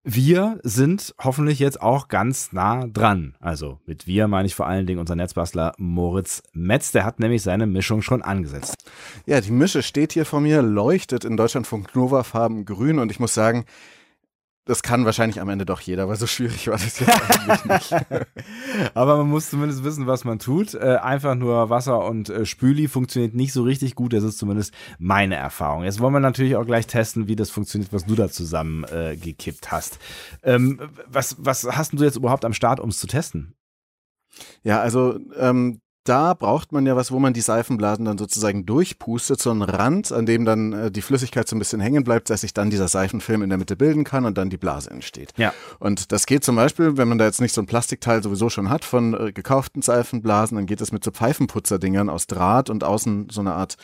Wir 0.05 0.59
sind 0.65 1.15
hoffentlich 1.23 1.61
jetzt 1.61 1.81
auch 1.81 2.09
ganz 2.09 2.51
nah 2.51 2.89
dran. 2.89 3.37
Also 3.39 3.79
mit 3.87 4.09
wir 4.09 4.27
meine 4.27 4.47
ich 4.47 4.55
vor 4.57 4.67
allen 4.67 4.85
Dingen 4.85 4.99
unser 4.99 5.15
Netzbastler 5.15 5.75
Moritz 5.79 6.43
Metz. 6.53 6.91
Der 6.91 7.05
hat 7.05 7.21
nämlich 7.21 7.43
seine 7.43 7.69
Mischung 7.69 8.03
schon 8.03 8.21
angesetzt. 8.21 8.75
Ja, 9.27 9.41
die 9.41 9.53
Mische 9.53 9.85
steht 9.85 10.13
hier 10.13 10.25
vor 10.25 10.41
mir, 10.41 10.61
leuchtet 10.61 11.25
in 11.25 11.37
Deutschlandfunk 11.37 11.95
Nova 11.95 12.25
Farben 12.25 12.65
grün 12.65 12.99
und 12.99 13.13
ich 13.13 13.21
muss 13.21 13.33
sagen, 13.33 13.65
das 14.65 14.83
kann 14.83 15.05
wahrscheinlich 15.05 15.41
am 15.41 15.49
Ende 15.49 15.67
doch 15.67 15.81
jeder, 15.81 16.09
weil 16.09 16.17
so 16.17 16.29
schwierig 16.29 16.69
war 16.69 16.75
das 16.75 17.01
jetzt 17.01 17.11
eigentlich 17.11 17.65
nicht. 17.65 17.93
Aber 18.95 19.17
man 19.17 19.29
muss 19.29 19.51
zumindest 19.51 19.83
wissen, 19.83 20.07
was 20.07 20.25
man 20.25 20.39
tut. 20.39 20.75
Äh, 20.75 20.99
einfach 21.03 21.35
nur 21.35 21.69
Wasser 21.69 22.05
und 22.05 22.29
äh, 22.29 22.47
Spüli 22.47 22.87
funktioniert 22.87 23.35
nicht 23.35 23.53
so 23.53 23.65
richtig 23.65 23.97
gut. 23.97 24.13
Das 24.13 24.23
ist 24.23 24.39
zumindest 24.39 24.73
meine 24.99 25.35
Erfahrung. 25.35 25.83
Jetzt 25.83 25.99
wollen 25.99 26.15
wir 26.15 26.21
natürlich 26.21 26.55
auch 26.55 26.65
gleich 26.65 26.87
testen, 26.87 27.27
wie 27.27 27.35
das 27.35 27.51
funktioniert, 27.51 27.93
was 27.93 28.07
du 28.07 28.15
da 28.15 28.29
zusammen 28.29 28.85
äh, 28.85 29.17
gekippt 29.17 29.73
hast. 29.73 29.99
Ähm, 30.45 30.81
was, 31.09 31.37
was 31.41 31.65
hast 31.65 31.93
du 31.93 32.05
jetzt 32.05 32.17
überhaupt 32.17 32.45
am 32.45 32.53
Start, 32.53 32.79
um 32.79 32.91
es 32.91 33.01
zu 33.01 33.09
testen? 33.09 33.55
Ja, 34.63 34.81
also 34.81 35.19
ähm, 35.37 35.82
da 36.05 36.35
braucht 36.35 36.73
man 36.73 36.85
ja 36.85 36.97
was, 36.97 37.13
wo 37.13 37.19
man 37.19 37.33
die 37.33 37.41
Seifenblasen 37.41 38.05
dann 38.05 38.19
sozusagen 38.19 38.67
durchpustet, 38.67 39.41
so 39.41 39.51
einen 39.51 39.63
Rand, 39.63 40.11
an 40.11 40.27
dem 40.27 40.45
dann 40.45 40.73
äh, 40.73 40.91
die 40.91 41.03
Flüssigkeit 41.03 41.49
so 41.49 41.55
ein 41.55 41.61
bisschen 41.61 41.81
hängen 41.81 42.03
bleibt, 42.03 42.29
dass 42.29 42.41
sich 42.41 42.53
dann 42.53 42.71
dieser 42.71 42.89
Seifenfilm 42.89 43.43
in 43.43 43.51
der 43.51 43.59
Mitte 43.59 43.77
bilden 43.77 44.03
kann 44.03 44.25
und 44.25 44.37
dann 44.37 44.51
die 44.51 44.57
Blase 44.57 44.91
entsteht. 44.91 45.33
Ja. 45.37 45.53
Und 45.79 46.11
das 46.11 46.27
geht 46.27 46.43
zum 46.45 46.57
Beispiel, 46.57 46.97
wenn 46.97 47.09
man 47.09 47.19
da 47.19 47.25
jetzt 47.25 47.41
nicht 47.41 47.55
so 47.55 47.63
ein 47.63 47.67
Plastikteil 47.67 48.23
sowieso 48.23 48.49
schon 48.49 48.69
hat 48.69 48.85
von 48.85 49.15
äh, 49.15 49.33
gekauften 49.33 49.83
Seifenblasen, 49.83 50.57
dann 50.57 50.67
geht 50.67 50.81
es 50.81 50.91
mit 50.91 51.05
so 51.05 51.13
Pfeifenputzerdingern 51.13 52.09
aus 52.09 52.27
Draht 52.27 52.69
und 52.69 52.83
außen 52.83 53.29
so 53.31 53.41
eine 53.41 53.55
Art 53.55 53.77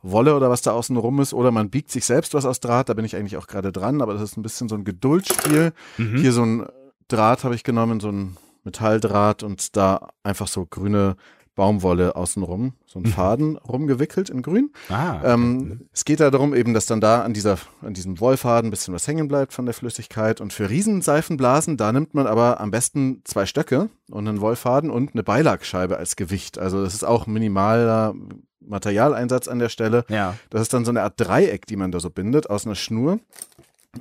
Wolle 0.00 0.36
oder 0.36 0.48
was 0.48 0.62
da 0.62 0.70
außen 0.72 0.96
rum 0.96 1.20
ist, 1.20 1.34
oder 1.34 1.50
man 1.50 1.70
biegt 1.70 1.90
sich 1.90 2.04
selbst 2.04 2.32
was 2.32 2.46
aus 2.46 2.60
Draht, 2.60 2.88
da 2.88 2.94
bin 2.94 3.04
ich 3.04 3.16
eigentlich 3.16 3.36
auch 3.36 3.48
gerade 3.48 3.72
dran, 3.72 4.00
aber 4.00 4.14
das 4.14 4.22
ist 4.22 4.36
ein 4.36 4.42
bisschen 4.42 4.68
so 4.68 4.76
ein 4.76 4.84
Geduldsspiel. 4.84 5.72
Hier 5.96 6.32
so 6.32 6.44
ein 6.44 6.66
Draht 7.08 7.42
habe 7.42 7.56
ich 7.56 7.64
genommen, 7.64 7.98
so 7.98 8.08
ein 8.10 8.36
Metalldraht 8.62 9.42
und 9.42 9.76
da 9.76 10.10
einfach 10.22 10.46
so 10.46 10.66
grüne 10.66 11.16
Baumwolle 11.58 12.14
außenrum, 12.16 12.72
so 12.86 13.00
ein 13.00 13.02
Mhm. 13.02 13.06
Faden 13.08 13.56
rumgewickelt 13.56 14.30
in 14.30 14.42
grün. 14.42 14.70
Ah, 14.88 15.20
Ähm, 15.34 15.82
es 15.92 16.04
geht 16.04 16.20
da 16.20 16.30
darum, 16.30 16.54
eben, 16.54 16.72
dass 16.72 16.86
dann 16.86 17.00
da 17.00 17.22
an, 17.22 17.34
dieser, 17.34 17.58
an 17.82 17.94
diesem 17.94 18.20
Wollfaden 18.20 18.68
ein 18.68 18.70
bisschen 18.70 18.94
was 18.94 19.06
hängen 19.08 19.26
bleibt 19.26 19.52
von 19.52 19.66
der 19.66 19.74
Flüssigkeit. 19.74 20.40
Und 20.40 20.52
für 20.52 20.70
Riesenseifenblasen, 20.70 21.76
da 21.76 21.90
nimmt 21.92 22.14
man 22.14 22.26
aber 22.28 22.60
am 22.60 22.70
besten 22.70 23.22
zwei 23.24 23.44
Stöcke 23.44 23.90
und 24.08 24.28
einen 24.28 24.40
Wollfaden 24.40 24.88
und 24.88 25.14
eine 25.14 25.24
Beilagscheibe 25.24 25.96
als 25.98 26.14
Gewicht. 26.14 26.58
Also 26.58 26.82
das 26.84 26.94
ist 26.94 27.04
auch 27.04 27.26
minimaler 27.26 28.14
Materialeinsatz 28.60 29.48
an 29.48 29.58
der 29.58 29.68
Stelle. 29.68 30.04
ja. 30.08 30.34
Das 30.50 30.62
ist 30.62 30.72
dann 30.72 30.84
so 30.84 30.90
eine 30.92 31.02
Art 31.02 31.14
Dreieck, 31.16 31.66
die 31.66 31.76
man 31.76 31.90
da 31.90 32.00
so 32.00 32.10
bindet 32.10 32.48
aus 32.50 32.66
einer 32.66 32.74
Schnur, 32.76 33.18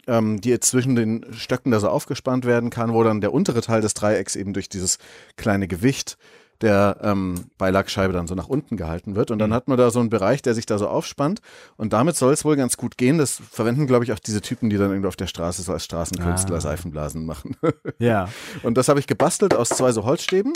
ähm, 0.06 0.42
die 0.42 0.50
jetzt 0.50 0.70
zwischen 0.70 0.96
den 0.96 1.26
Stöcken 1.34 1.72
da 1.72 1.80
so 1.80 1.90
aufgespannt 1.90 2.46
werden 2.46 2.70
kann, 2.70 2.94
wo 2.94 3.04
dann 3.04 3.22
der 3.22 3.34
untere 3.34 3.62
Teil 3.62 3.82
des 3.82 3.94
Dreiecks 3.96 4.36
eben 4.36 4.54
durch 4.54 4.70
dieses 4.70 5.00
kleine 5.38 5.68
Gewicht 5.68 6.18
der 6.62 6.98
ähm, 7.02 7.46
Beilagscheibe 7.58 8.14
dann 8.14 8.28
so 8.28 8.36
nach 8.36 8.48
unten 8.48 8.78
gehalten 8.78 9.16
wird. 9.16 9.32
Und 9.32 9.40
dann 9.40 9.54
hat 9.54 9.68
man 9.68 9.78
da 9.78 9.92
so 9.92 10.00
einen 10.00 10.10
Bereich, 10.10 10.42
der 10.42 10.54
sich 10.54 10.66
da 10.66 10.78
so 10.78 10.88
aufspannt. 10.88 11.42
Und 11.76 11.94
damit 11.94 12.16
soll 12.16 12.34
es 12.34 12.44
wohl 12.46 12.56
ganz 12.56 12.78
gut 12.78 12.98
gehen. 12.98 13.18
Das 13.18 13.42
verwenden, 13.52 13.88
glaube 13.88 14.04
ich, 14.06 14.12
auch 14.14 14.20
diese 14.20 14.42
Typen, 14.42 14.70
die 14.70 14.78
dann 14.78 14.90
irgendwie 14.90 15.08
auf 15.08 15.16
der 15.16 15.28
Straße 15.28 15.62
so 15.62 15.74
als 15.74 15.86
Straßenkünstler 15.86 16.58
Ah. 16.58 16.62
Seifenblasen 16.62 17.26
machen. 17.26 17.56
Ja. 18.00 18.30
Und 18.64 18.78
das 18.78 18.90
habe 18.90 19.00
ich 19.00 19.08
gebastelt 19.08 19.56
aus 19.56 19.70
zwei 19.70 19.92
so 19.92 20.04
Holzstäben. 20.04 20.54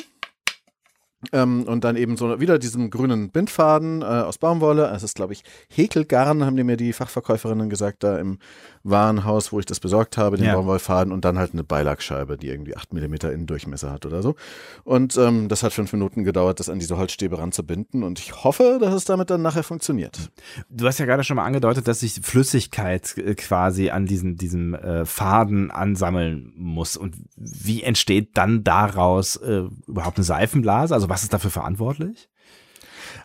Ähm, 1.33 1.63
und 1.63 1.83
dann 1.83 1.95
eben 1.95 2.17
so 2.17 2.39
wieder 2.39 2.57
diesem 2.57 2.89
grünen 2.89 3.29
Bindfaden 3.29 4.01
äh, 4.01 4.05
aus 4.05 4.37
Baumwolle. 4.39 4.91
Es 4.95 5.03
ist, 5.03 5.15
glaube 5.15 5.33
ich, 5.33 5.43
Häkelgarn, 5.69 6.45
haben 6.45 6.57
die 6.57 6.63
mir 6.63 6.77
die 6.77 6.93
Fachverkäuferinnen 6.93 7.69
gesagt, 7.69 8.03
da 8.03 8.17
im 8.17 8.39
Warenhaus, 8.83 9.51
wo 9.51 9.59
ich 9.59 9.67
das 9.67 9.79
besorgt 9.79 10.17
habe, 10.17 10.37
den 10.37 10.47
Ja. 10.47 10.55
Baumwollfaden 10.55 11.13
und 11.13 11.23
dann 11.23 11.37
halt 11.37 11.53
eine 11.53 11.63
Beilagscheibe, 11.63 12.37
die 12.37 12.47
irgendwie 12.47 12.75
8 12.75 12.93
mm 12.93 13.13
Innendurchmesser 13.13 13.91
hat 13.91 14.07
oder 14.07 14.23
so. 14.23 14.35
Und 14.83 15.15
ähm, 15.17 15.47
das 15.47 15.61
hat 15.61 15.73
fünf 15.73 15.93
Minuten 15.93 16.23
gedauert, 16.23 16.59
das 16.59 16.69
an 16.69 16.79
diese 16.79 16.97
Holzstäbe 16.97 17.37
ranzubinden. 17.37 18.01
Und 18.01 18.17
ich 18.17 18.43
hoffe, 18.43 18.79
dass 18.81 18.93
es 18.93 19.05
damit 19.05 19.29
dann 19.29 19.43
nachher 19.43 19.63
funktioniert. 19.63 20.31
Du 20.69 20.87
hast 20.87 20.97
ja 20.97 21.05
gerade 21.05 21.23
schon 21.23 21.35
mal 21.35 21.45
angedeutet, 21.45 21.87
dass 21.87 21.99
sich 21.99 22.19
Flüssigkeit 22.23 23.15
äh, 23.17 23.35
quasi 23.35 23.91
an 23.91 24.07
diesen, 24.07 24.37
diesem 24.37 24.73
äh, 24.73 25.05
Faden 25.05 25.69
ansammeln 25.69 26.51
muss. 26.55 26.97
Und 26.97 27.15
wie 27.35 27.83
entsteht 27.83 28.35
dann 28.37 28.63
daraus 28.63 29.35
äh, 29.35 29.63
überhaupt 29.85 30.17
eine 30.17 30.23
Seifenblase? 30.23 30.95
Also 30.95 31.09
was 31.11 31.23
ist 31.23 31.33
dafür 31.33 31.51
verantwortlich? 31.51 32.29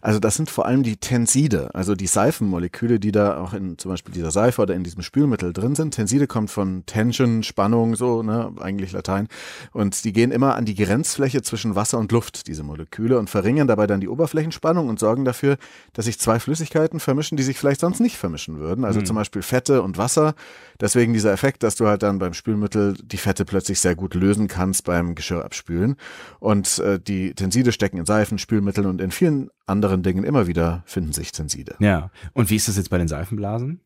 Also 0.06 0.20
das 0.20 0.36
sind 0.36 0.50
vor 0.50 0.66
allem 0.66 0.84
die 0.84 0.98
Tenside, 0.98 1.74
also 1.74 1.96
die 1.96 2.06
Seifenmoleküle, 2.06 3.00
die 3.00 3.10
da 3.10 3.38
auch 3.38 3.54
in 3.54 3.76
zum 3.76 3.90
Beispiel 3.90 4.14
dieser 4.14 4.30
Seife 4.30 4.62
oder 4.62 4.72
in 4.72 4.84
diesem 4.84 5.02
Spülmittel 5.02 5.52
drin 5.52 5.74
sind. 5.74 5.94
Tenside 5.96 6.28
kommt 6.28 6.48
von 6.48 6.86
Tension, 6.86 7.42
Spannung, 7.42 7.96
so, 7.96 8.22
ne, 8.22 8.52
eigentlich 8.60 8.92
Latein. 8.92 9.26
Und 9.72 10.04
die 10.04 10.12
gehen 10.12 10.30
immer 10.30 10.54
an 10.54 10.64
die 10.64 10.76
Grenzfläche 10.76 11.42
zwischen 11.42 11.74
Wasser 11.74 11.98
und 11.98 12.12
Luft, 12.12 12.46
diese 12.46 12.62
Moleküle, 12.62 13.18
und 13.18 13.28
verringern 13.28 13.66
dabei 13.66 13.88
dann 13.88 14.00
die 14.00 14.06
Oberflächenspannung 14.06 14.88
und 14.88 15.00
sorgen 15.00 15.24
dafür, 15.24 15.56
dass 15.92 16.04
sich 16.04 16.20
zwei 16.20 16.38
Flüssigkeiten 16.38 17.00
vermischen, 17.00 17.36
die 17.36 17.42
sich 17.42 17.58
vielleicht 17.58 17.80
sonst 17.80 17.98
nicht 17.98 18.16
vermischen 18.16 18.60
würden. 18.60 18.84
Also 18.84 19.02
zum 19.02 19.16
Beispiel 19.16 19.42
Fette 19.42 19.82
und 19.82 19.98
Wasser. 19.98 20.36
Deswegen 20.80 21.14
dieser 21.14 21.32
Effekt, 21.32 21.64
dass 21.64 21.74
du 21.74 21.88
halt 21.88 22.04
dann 22.04 22.20
beim 22.20 22.32
Spülmittel 22.32 22.94
die 23.02 23.16
Fette 23.16 23.44
plötzlich 23.44 23.80
sehr 23.80 23.96
gut 23.96 24.14
lösen 24.14 24.46
kannst 24.46 24.84
beim 24.84 25.16
Geschirr 25.16 25.44
abspülen. 25.44 25.96
Und 26.38 26.78
äh, 26.78 27.00
die 27.00 27.34
Tenside 27.34 27.72
stecken 27.72 27.98
in 27.98 28.06
Seifen, 28.06 28.38
Spülmitteln 28.38 28.86
und 28.86 29.00
in 29.00 29.10
vielen 29.10 29.50
anderen 29.66 29.95
Dingen 30.02 30.24
immer 30.24 30.46
wieder 30.46 30.82
finden 30.86 31.12
sich 31.12 31.32
Tenside. 31.32 31.76
Ja. 31.78 32.10
Und 32.32 32.50
wie 32.50 32.56
ist 32.56 32.68
das 32.68 32.76
jetzt 32.76 32.90
bei 32.90 32.98
den 32.98 33.08
Seifenblasen? 33.08 33.80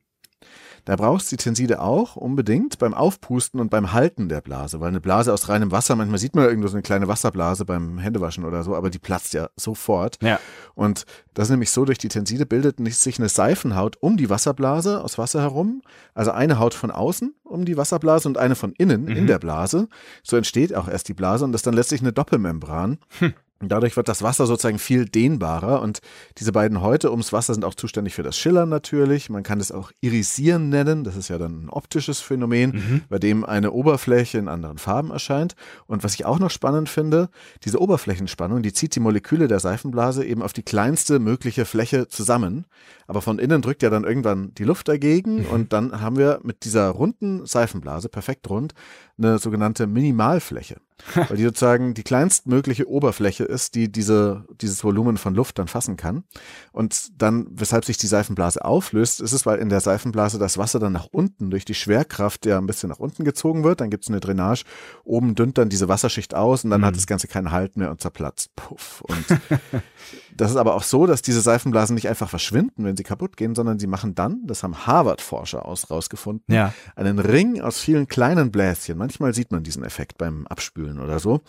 Da 0.84 0.96
brauchst 0.96 1.30
du 1.30 1.36
die 1.36 1.42
Tenside 1.42 1.80
auch 1.80 2.16
unbedingt 2.16 2.78
beim 2.78 2.94
Aufpusten 2.94 3.60
und 3.60 3.70
beim 3.70 3.92
Halten 3.92 4.28
der 4.28 4.40
Blase, 4.40 4.80
weil 4.80 4.88
eine 4.88 5.00
Blase 5.00 5.32
aus 5.32 5.48
reinem 5.48 5.70
Wasser, 5.72 5.96
manchmal 5.96 6.18
sieht 6.18 6.34
man 6.34 6.46
irgendwo 6.46 6.68
so 6.68 6.76
eine 6.76 6.82
kleine 6.82 7.08
Wasserblase 7.08 7.64
beim 7.64 7.98
Händewaschen 7.98 8.44
oder 8.44 8.62
so, 8.62 8.74
aber 8.74 8.90
die 8.90 8.98
platzt 8.98 9.34
ja 9.34 9.50
sofort. 9.56 10.18
Ja. 10.22 10.38
Und 10.74 11.04
das 11.34 11.46
ist 11.46 11.50
nämlich 11.50 11.70
so, 11.70 11.84
durch 11.84 11.98
die 11.98 12.08
Tenside 12.08 12.46
bildet 12.46 12.78
sich 12.94 13.18
eine 13.18 13.28
Seifenhaut 13.28 13.98
um 14.00 14.16
die 14.16 14.30
Wasserblase 14.30 15.02
aus 15.02 15.18
Wasser 15.18 15.42
herum. 15.42 15.82
Also 16.14 16.30
eine 16.30 16.58
Haut 16.58 16.74
von 16.74 16.90
außen 16.90 17.34
um 17.44 17.64
die 17.64 17.76
Wasserblase 17.76 18.28
und 18.28 18.38
eine 18.38 18.54
von 18.54 18.72
innen 18.72 19.08
in 19.08 19.26
der 19.26 19.38
Blase. 19.38 19.88
So 20.22 20.36
entsteht 20.36 20.74
auch 20.74 20.88
erst 20.88 21.08
die 21.08 21.14
Blase 21.14 21.44
und 21.44 21.52
das 21.52 21.60
ist 21.60 21.66
dann 21.66 21.74
letztlich 21.74 22.00
eine 22.00 22.12
Doppelmembran. 22.12 22.98
Und 23.20 23.34
dadurch 23.68 23.96
wird 23.96 24.08
das 24.08 24.22
Wasser 24.22 24.46
sozusagen 24.46 24.78
viel 24.78 25.04
dehnbarer 25.04 25.82
und 25.82 26.00
diese 26.38 26.52
beiden 26.52 26.80
Häute 26.80 27.10
ums 27.10 27.32
Wasser 27.32 27.52
sind 27.52 27.64
auch 27.64 27.74
zuständig 27.74 28.14
für 28.14 28.22
das 28.22 28.38
Schillern 28.38 28.68
natürlich. 28.68 29.28
Man 29.28 29.42
kann 29.42 29.60
es 29.60 29.70
auch 29.70 29.92
irisieren 30.00 30.70
nennen. 30.70 31.04
Das 31.04 31.16
ist 31.16 31.28
ja 31.28 31.36
dann 31.36 31.64
ein 31.64 31.68
optisches 31.68 32.20
Phänomen, 32.20 33.02
bei 33.08 33.18
dem 33.18 33.44
eine 33.44 33.72
Oberfläche 33.72 34.38
in 34.38 34.48
anderen 34.48 34.78
Farben 34.78 35.10
erscheint. 35.10 35.54
Und 35.86 36.02
was 36.02 36.14
ich 36.14 36.24
auch 36.24 36.38
noch 36.38 36.50
spannend 36.50 36.88
finde, 36.88 37.28
diese 37.64 37.80
Oberflächenspannung, 37.80 38.62
die 38.62 38.72
zieht 38.72 38.94
die 38.94 39.00
Moleküle 39.00 39.46
der 39.46 39.60
Seifenblase 39.60 40.24
eben 40.24 40.42
auf 40.42 40.52
die 40.54 40.62
kleinste 40.62 41.18
mögliche 41.18 41.66
Fläche 41.66 42.08
zusammen. 42.08 42.66
Aber 43.06 43.20
von 43.20 43.38
innen 43.38 43.60
drückt 43.60 43.82
ja 43.82 43.90
dann 43.90 44.04
irgendwann 44.04 44.54
die 44.54 44.64
Luft 44.64 44.88
dagegen 44.88 45.44
und 45.44 45.72
dann 45.72 46.00
haben 46.00 46.16
wir 46.16 46.40
mit 46.44 46.64
dieser 46.64 46.88
runden 46.88 47.44
Seifenblase, 47.44 48.08
perfekt 48.08 48.48
rund, 48.48 48.72
eine 49.18 49.38
sogenannte 49.38 49.86
Minimalfläche. 49.86 50.76
Weil 51.14 51.36
die 51.36 51.44
sozusagen 51.44 51.94
die 51.94 52.02
kleinstmögliche 52.02 52.88
Oberfläche 52.88 53.44
ist, 53.44 53.74
die 53.74 53.90
diese, 53.90 54.44
dieses 54.60 54.84
Volumen 54.84 55.16
von 55.16 55.34
Luft 55.34 55.58
dann 55.58 55.68
fassen 55.68 55.96
kann. 55.96 56.24
Und 56.72 57.20
dann, 57.20 57.46
weshalb 57.50 57.84
sich 57.84 57.98
die 57.98 58.06
Seifenblase 58.06 58.64
auflöst, 58.64 59.20
ist 59.20 59.32
es, 59.32 59.46
weil 59.46 59.58
in 59.58 59.68
der 59.68 59.80
Seifenblase 59.80 60.38
das 60.38 60.58
Wasser 60.58 60.78
dann 60.78 60.92
nach 60.92 61.08
unten 61.10 61.50
durch 61.50 61.64
die 61.64 61.74
Schwerkraft 61.74 62.46
ja 62.46 62.58
ein 62.58 62.66
bisschen 62.66 62.88
nach 62.88 62.98
unten 62.98 63.24
gezogen 63.24 63.64
wird. 63.64 63.80
Dann 63.80 63.90
gibt 63.90 64.04
es 64.04 64.10
eine 64.10 64.20
Drainage. 64.20 64.64
Oben 65.04 65.34
dünnt 65.34 65.58
dann 65.58 65.68
diese 65.68 65.88
Wasserschicht 65.88 66.34
aus 66.34 66.64
und 66.64 66.70
dann 66.70 66.84
hat 66.84 66.96
das 66.96 67.06
Ganze 67.06 67.28
keinen 67.28 67.50
Halt 67.50 67.76
mehr 67.76 67.90
und 67.90 68.00
zerplatzt. 68.00 68.54
Puff. 68.56 69.02
Und 69.02 69.24
das 70.36 70.50
ist 70.50 70.56
aber 70.56 70.74
auch 70.74 70.82
so, 70.82 71.06
dass 71.06 71.22
diese 71.22 71.40
Seifenblasen 71.40 71.94
nicht 71.94 72.08
einfach 72.08 72.28
verschwinden, 72.28 72.84
wenn 72.84 72.96
sie 72.96 73.02
kaputt 73.02 73.36
gehen, 73.36 73.54
sondern 73.54 73.78
sie 73.78 73.86
machen 73.86 74.14
dann, 74.14 74.46
das 74.46 74.62
haben 74.62 74.86
Harvard-Forscher 74.86 75.66
aus 75.66 75.90
rausgefunden, 75.90 76.54
Ja. 76.54 76.72
einen 76.96 77.18
Ring 77.18 77.60
aus 77.60 77.80
vielen 77.80 78.06
kleinen 78.08 78.50
Bläschen. 78.50 78.98
Manchmal 78.98 79.34
sieht 79.34 79.52
man 79.52 79.62
diesen 79.62 79.84
Effekt 79.84 80.18
beim 80.18 80.46
Abspülen 80.46 80.98
oder 81.00 81.18
so, 81.18 81.40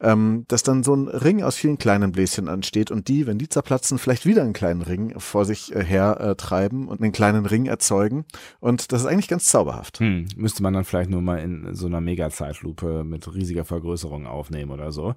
ähm, 0.00 0.44
dass 0.48 0.62
dann 0.62 0.82
so 0.82 0.94
ein 0.94 1.08
Ring 1.08 1.42
aus 1.42 1.56
vielen 1.56 1.78
kleinen 1.78 2.12
Bläschen 2.12 2.48
ansteht 2.48 2.90
und 2.90 3.08
die, 3.08 3.26
wenn 3.26 3.38
die 3.38 3.48
zerplatzen, 3.48 3.98
vielleicht 3.98 4.26
wieder 4.26 4.42
einen 4.42 4.52
kleinen 4.52 4.82
Ring 4.82 5.18
vor 5.18 5.44
sich 5.44 5.74
äh, 5.74 5.84
her 5.84 6.18
äh, 6.20 6.34
treiben 6.36 6.88
und 6.88 7.00
einen 7.00 7.12
kleinen 7.12 7.46
Ring 7.46 7.66
erzeugen. 7.66 8.24
Und 8.60 8.92
das 8.92 9.02
ist 9.02 9.06
eigentlich 9.06 9.28
ganz 9.28 9.44
zauberhaft. 9.46 10.00
Hm, 10.00 10.26
müsste 10.36 10.62
man 10.62 10.72
dann 10.74 10.84
vielleicht 10.84 11.10
nur 11.10 11.22
mal 11.22 11.38
in 11.38 11.74
so 11.74 11.86
einer 11.86 12.00
Mega-Zeitlupe 12.00 13.04
mit 13.04 13.32
riesiger 13.34 13.64
Vergrößerung 13.64 14.26
aufnehmen 14.26 14.70
oder 14.70 14.92
so. 14.92 15.14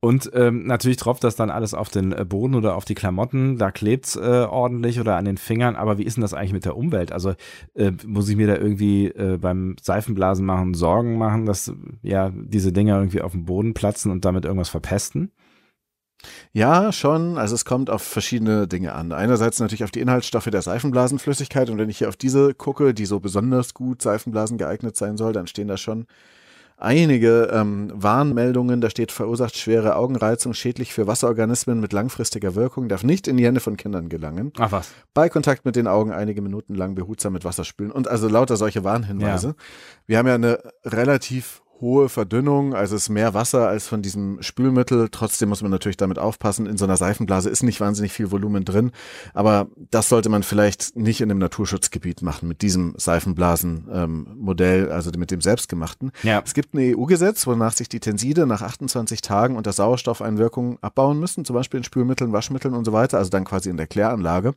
Und 0.00 0.30
ähm, 0.34 0.66
natürlich 0.66 0.96
tropft 0.96 1.24
das 1.24 1.36
dann 1.36 1.50
alles 1.50 1.74
auf 1.74 1.88
den 1.88 2.12
äh, 2.12 2.24
Boden 2.24 2.54
oder 2.60 2.76
auf 2.76 2.84
die 2.84 2.94
Klamotten, 2.94 3.58
da 3.58 3.70
klebt's 3.70 4.16
äh, 4.16 4.46
ordentlich 4.48 5.00
oder 5.00 5.16
an 5.16 5.24
den 5.24 5.36
Fingern. 5.36 5.76
Aber 5.76 5.98
wie 5.98 6.04
ist 6.04 6.16
denn 6.16 6.22
das 6.22 6.34
eigentlich 6.34 6.52
mit 6.52 6.64
der 6.64 6.76
Umwelt? 6.76 7.12
Also 7.12 7.34
äh, 7.74 7.92
muss 8.06 8.28
ich 8.28 8.36
mir 8.36 8.46
da 8.46 8.56
irgendwie 8.56 9.06
äh, 9.06 9.38
beim 9.38 9.76
Seifenblasen 9.80 10.44
machen 10.46 10.74
Sorgen 10.74 11.18
machen, 11.18 11.46
dass 11.46 11.72
ja 12.02 12.30
diese 12.34 12.72
Dinger 12.72 12.96
irgendwie 12.96 13.22
auf 13.22 13.32
dem 13.32 13.44
Boden 13.44 13.74
platzen 13.74 14.12
und 14.12 14.24
damit 14.24 14.44
irgendwas 14.44 14.68
verpesten? 14.68 15.32
Ja, 16.52 16.92
schon. 16.92 17.38
Also 17.38 17.54
es 17.54 17.64
kommt 17.64 17.90
auf 17.90 18.02
verschiedene 18.02 18.68
Dinge 18.68 18.94
an. 18.94 19.12
Einerseits 19.12 19.58
natürlich 19.60 19.84
auf 19.84 19.90
die 19.90 20.00
Inhaltsstoffe 20.00 20.50
der 20.50 20.62
Seifenblasenflüssigkeit 20.62 21.70
und 21.70 21.78
wenn 21.78 21.88
ich 21.88 21.98
hier 21.98 22.08
auf 22.08 22.16
diese 22.16 22.54
gucke, 22.54 22.94
die 22.94 23.06
so 23.06 23.20
besonders 23.20 23.74
gut 23.74 24.02
Seifenblasen 24.02 24.58
geeignet 24.58 24.96
sein 24.96 25.16
soll, 25.16 25.32
dann 25.32 25.46
stehen 25.46 25.68
da 25.68 25.76
schon 25.76 26.06
einige 26.80 27.50
ähm, 27.52 27.90
Warnmeldungen. 27.94 28.80
Da 28.80 28.90
steht 28.90 29.12
verursacht 29.12 29.56
schwere 29.56 29.96
Augenreizung, 29.96 30.54
schädlich 30.54 30.92
für 30.92 31.06
Wasserorganismen 31.06 31.80
mit 31.80 31.92
langfristiger 31.92 32.54
Wirkung, 32.54 32.88
darf 32.88 33.04
nicht 33.04 33.28
in 33.28 33.36
die 33.36 33.44
Hände 33.44 33.60
von 33.60 33.76
Kindern 33.76 34.08
gelangen. 34.08 34.52
Ach 34.58 34.72
was. 34.72 34.90
Bei 35.14 35.28
Kontakt 35.28 35.64
mit 35.64 35.76
den 35.76 35.86
Augen 35.86 36.12
einige 36.12 36.42
Minuten 36.42 36.74
lang 36.74 36.94
behutsam 36.94 37.32
mit 37.32 37.44
Wasser 37.44 37.64
spülen 37.64 37.90
und 37.90 38.08
also 38.08 38.28
lauter 38.28 38.56
solche 38.56 38.84
Warnhinweise. 38.84 39.48
Ja. 39.48 39.54
Wir 40.06 40.18
haben 40.18 40.26
ja 40.26 40.34
eine 40.34 40.58
relativ 40.84 41.62
hohe 41.80 42.08
Verdünnung, 42.08 42.74
also 42.74 42.96
es 42.96 43.02
ist 43.02 43.08
mehr 43.08 43.34
Wasser 43.34 43.68
als 43.68 43.86
von 43.86 44.02
diesem 44.02 44.42
Spülmittel. 44.42 45.08
Trotzdem 45.10 45.48
muss 45.48 45.62
man 45.62 45.70
natürlich 45.70 45.96
damit 45.96 46.18
aufpassen. 46.18 46.66
In 46.66 46.76
so 46.76 46.84
einer 46.84 46.96
Seifenblase 46.96 47.48
ist 47.48 47.62
nicht 47.62 47.80
wahnsinnig 47.80 48.12
viel 48.12 48.30
Volumen 48.30 48.64
drin, 48.64 48.90
aber 49.32 49.68
das 49.90 50.08
sollte 50.08 50.28
man 50.28 50.42
vielleicht 50.42 50.96
nicht 50.96 51.20
in 51.20 51.30
einem 51.30 51.40
Naturschutzgebiet 51.40 52.22
machen 52.22 52.48
mit 52.48 52.62
diesem 52.62 52.94
Seifenblasen-Modell, 52.96 54.90
also 54.90 55.10
mit 55.16 55.30
dem 55.30 55.40
selbstgemachten. 55.40 56.12
Ja. 56.22 56.42
Es 56.44 56.54
gibt 56.54 56.74
ein 56.74 56.96
EU-Gesetz, 56.96 57.46
wonach 57.46 57.72
sich 57.72 57.88
die 57.88 58.00
Tenside 58.00 58.46
nach 58.46 58.62
28 58.62 59.22
Tagen 59.22 59.56
unter 59.56 59.72
Sauerstoffeinwirkung 59.72 60.78
abbauen 60.82 61.18
müssen, 61.18 61.44
zum 61.44 61.54
Beispiel 61.54 61.78
in 61.78 61.84
Spülmitteln, 61.84 62.32
Waschmitteln 62.32 62.74
und 62.74 62.84
so 62.84 62.92
weiter, 62.92 63.18
also 63.18 63.30
dann 63.30 63.44
quasi 63.44 63.70
in 63.70 63.76
der 63.76 63.86
Kläranlage. 63.86 64.54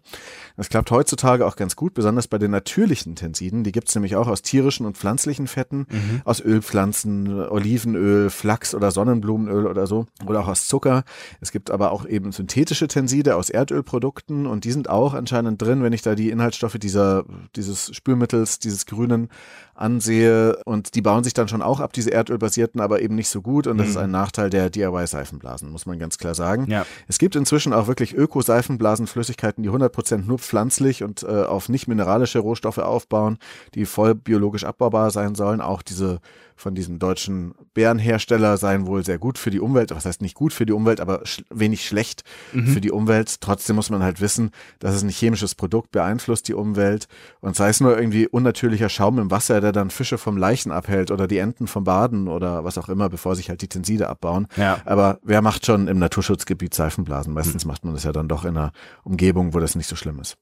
Das 0.58 0.70
klappt 0.70 0.92
heutzutage 0.92 1.46
auch 1.46 1.56
ganz 1.56 1.76
gut, 1.76 1.94
besonders 1.94 2.28
bei 2.28 2.38
den 2.38 2.52
natürlichen 2.52 3.16
Tensiden. 3.16 3.64
Die 3.64 3.72
gibt 3.72 3.90
es 3.90 3.96
nämlich 3.96 4.16
auch 4.16 4.28
aus 4.28 4.42
tierischen 4.42 4.86
und 4.86 4.98
pflanzlichen 4.98 5.48
Fetten, 5.48 5.88
aus 6.26 6.42
Ölpflanzen, 6.42 7.13
Pflanzen, 7.14 7.50
Olivenöl, 7.50 8.30
Flachs 8.30 8.74
oder 8.76 8.92
Sonnenblumenöl 8.92 9.68
oder 9.68 9.88
so 9.88 10.06
oder 10.26 10.42
auch 10.42 10.48
aus 10.48 10.68
Zucker. 10.68 11.04
Es 11.42 11.52
gibt 11.52 11.72
aber 11.72 11.92
auch 11.92 12.06
eben 12.06 12.32
synthetische 12.32 12.88
Tenside 12.88 13.36
aus 13.36 13.50
Erdölprodukten 13.50 14.46
und 14.46 14.64
die 14.66 14.72
sind 14.72 14.90
auch 14.90 15.14
anscheinend 15.14 15.62
drin, 15.62 15.84
wenn 15.84 15.94
ich 15.94 16.02
da 16.02 16.16
die 16.16 16.30
Inhaltsstoffe 16.30 16.78
dieser, 16.78 17.24
dieses 17.56 17.94
Spülmittels, 17.96 18.60
dieses 18.60 18.86
grünen 18.86 19.30
ansehe 19.76 20.58
und 20.66 20.94
die 20.96 21.02
bauen 21.02 21.24
sich 21.24 21.34
dann 21.34 21.48
schon 21.48 21.64
auch 21.64 21.80
ab, 21.80 21.94
diese 21.94 22.12
Erdölbasierten, 22.12 22.80
aber 22.80 23.02
eben 23.02 23.16
nicht 23.16 23.30
so 23.30 23.42
gut 23.42 23.66
und 23.66 23.78
das 23.78 23.90
ist 23.90 23.96
Mhm. 23.96 24.04
ein 24.04 24.12
Nachteil 24.12 24.50
der 24.50 24.70
DIY-Seifenblasen, 24.70 25.72
muss 25.72 25.86
man 25.86 25.98
ganz 25.98 26.18
klar 26.20 26.36
sagen. 26.36 26.68
Ja. 26.70 26.86
Es 27.08 27.18
gibt 27.18 27.36
inzwischen 27.36 27.74
auch 27.74 27.88
wirklich 27.88 28.14
Öko-Seifenblasenflüssigkeiten, 28.14 29.64
die 29.64 29.70
100% 29.72 30.28
nur 30.28 30.38
pflanzlich 30.38 31.04
und 31.04 31.24
äh, 31.24 31.44
auf 31.44 31.70
nicht 31.70 31.88
mineralische 31.88 32.40
Rohstoffe 32.40 32.78
aufbauen, 32.78 33.38
die 33.74 33.86
voll 33.86 34.14
biologisch 34.16 34.64
abbaubar 34.64 35.10
sein 35.12 35.34
sollen. 35.36 35.60
Auch 35.62 35.82
diese 35.82 36.20
von 36.56 36.76
diesem 36.76 37.00
deutschen 37.00 37.56
Bärenhersteller 37.74 38.58
seien 38.58 38.86
wohl 38.88 39.04
sehr 39.06 39.18
gut 39.18 39.38
für 39.38 39.50
die 39.50 39.60
Umwelt. 39.60 39.92
Was 39.92 40.06
heißt 40.06 40.22
nicht 40.22 40.36
gut 40.36 40.54
für 40.54 40.66
die 40.66 40.74
Umwelt, 40.74 41.00
aber 41.00 41.26
sch 41.26 41.44
wenig 41.50 41.86
schlecht 41.86 42.24
für 42.52 42.82
die 42.82 42.92
Umwelt. 42.92 43.42
Trotzdem 43.42 43.76
muss 43.76 43.90
man 43.90 44.04
halt 44.04 44.22
wissen, 44.22 44.52
dass 44.80 44.96
es 44.96 45.04
ein 45.04 45.10
chemisches 45.10 45.56
Produkt 45.56 45.92
beeinflusst 45.92 46.48
die 46.48 46.54
Umwelt. 46.54 47.08
Und 47.42 47.56
sei 47.56 47.70
es 47.70 47.80
nur 47.80 47.98
irgendwie 47.98 48.28
unnatürlicher 48.28 48.90
Schaum 48.90 49.20
im 49.20 49.32
Wasser, 49.32 49.62
der 49.62 49.72
dann 49.72 49.90
Fische 49.90 50.18
vom 50.18 50.38
Leichen 50.38 50.72
abhält 50.72 51.12
oder 51.12 51.28
die 51.28 51.38
Enten 51.38 51.68
vom 51.68 51.84
Baden 51.84 52.28
oder 52.28 52.64
was 52.64 52.78
auch 52.78 52.90
immer, 52.90 53.10
bevor 53.10 53.36
sich 53.36 53.50
halt 53.50 53.62
die 53.62 53.68
Tenside 53.68 54.10
abbauen. 54.10 54.48
Ja. 54.56 54.80
Aber 54.86 55.20
wer 55.24 55.42
macht 55.42 55.66
schon 55.66 55.88
im 55.88 56.00
Naturschutzgebiet 56.00 56.74
Seifenblasen? 56.74 57.34
Meistens 57.34 57.66
macht 57.66 57.86
man 57.86 57.94
das 57.94 58.04
ja 58.04 58.12
dann 58.12 58.28
doch 58.28 58.46
in 58.46 58.58
einer 58.58 58.72
Umgebung, 59.04 59.54
wo 59.54 59.60
das 59.60 59.76
nicht 59.76 59.88
so 59.88 59.96
schlimm 59.96 60.20
ist. 60.20 60.38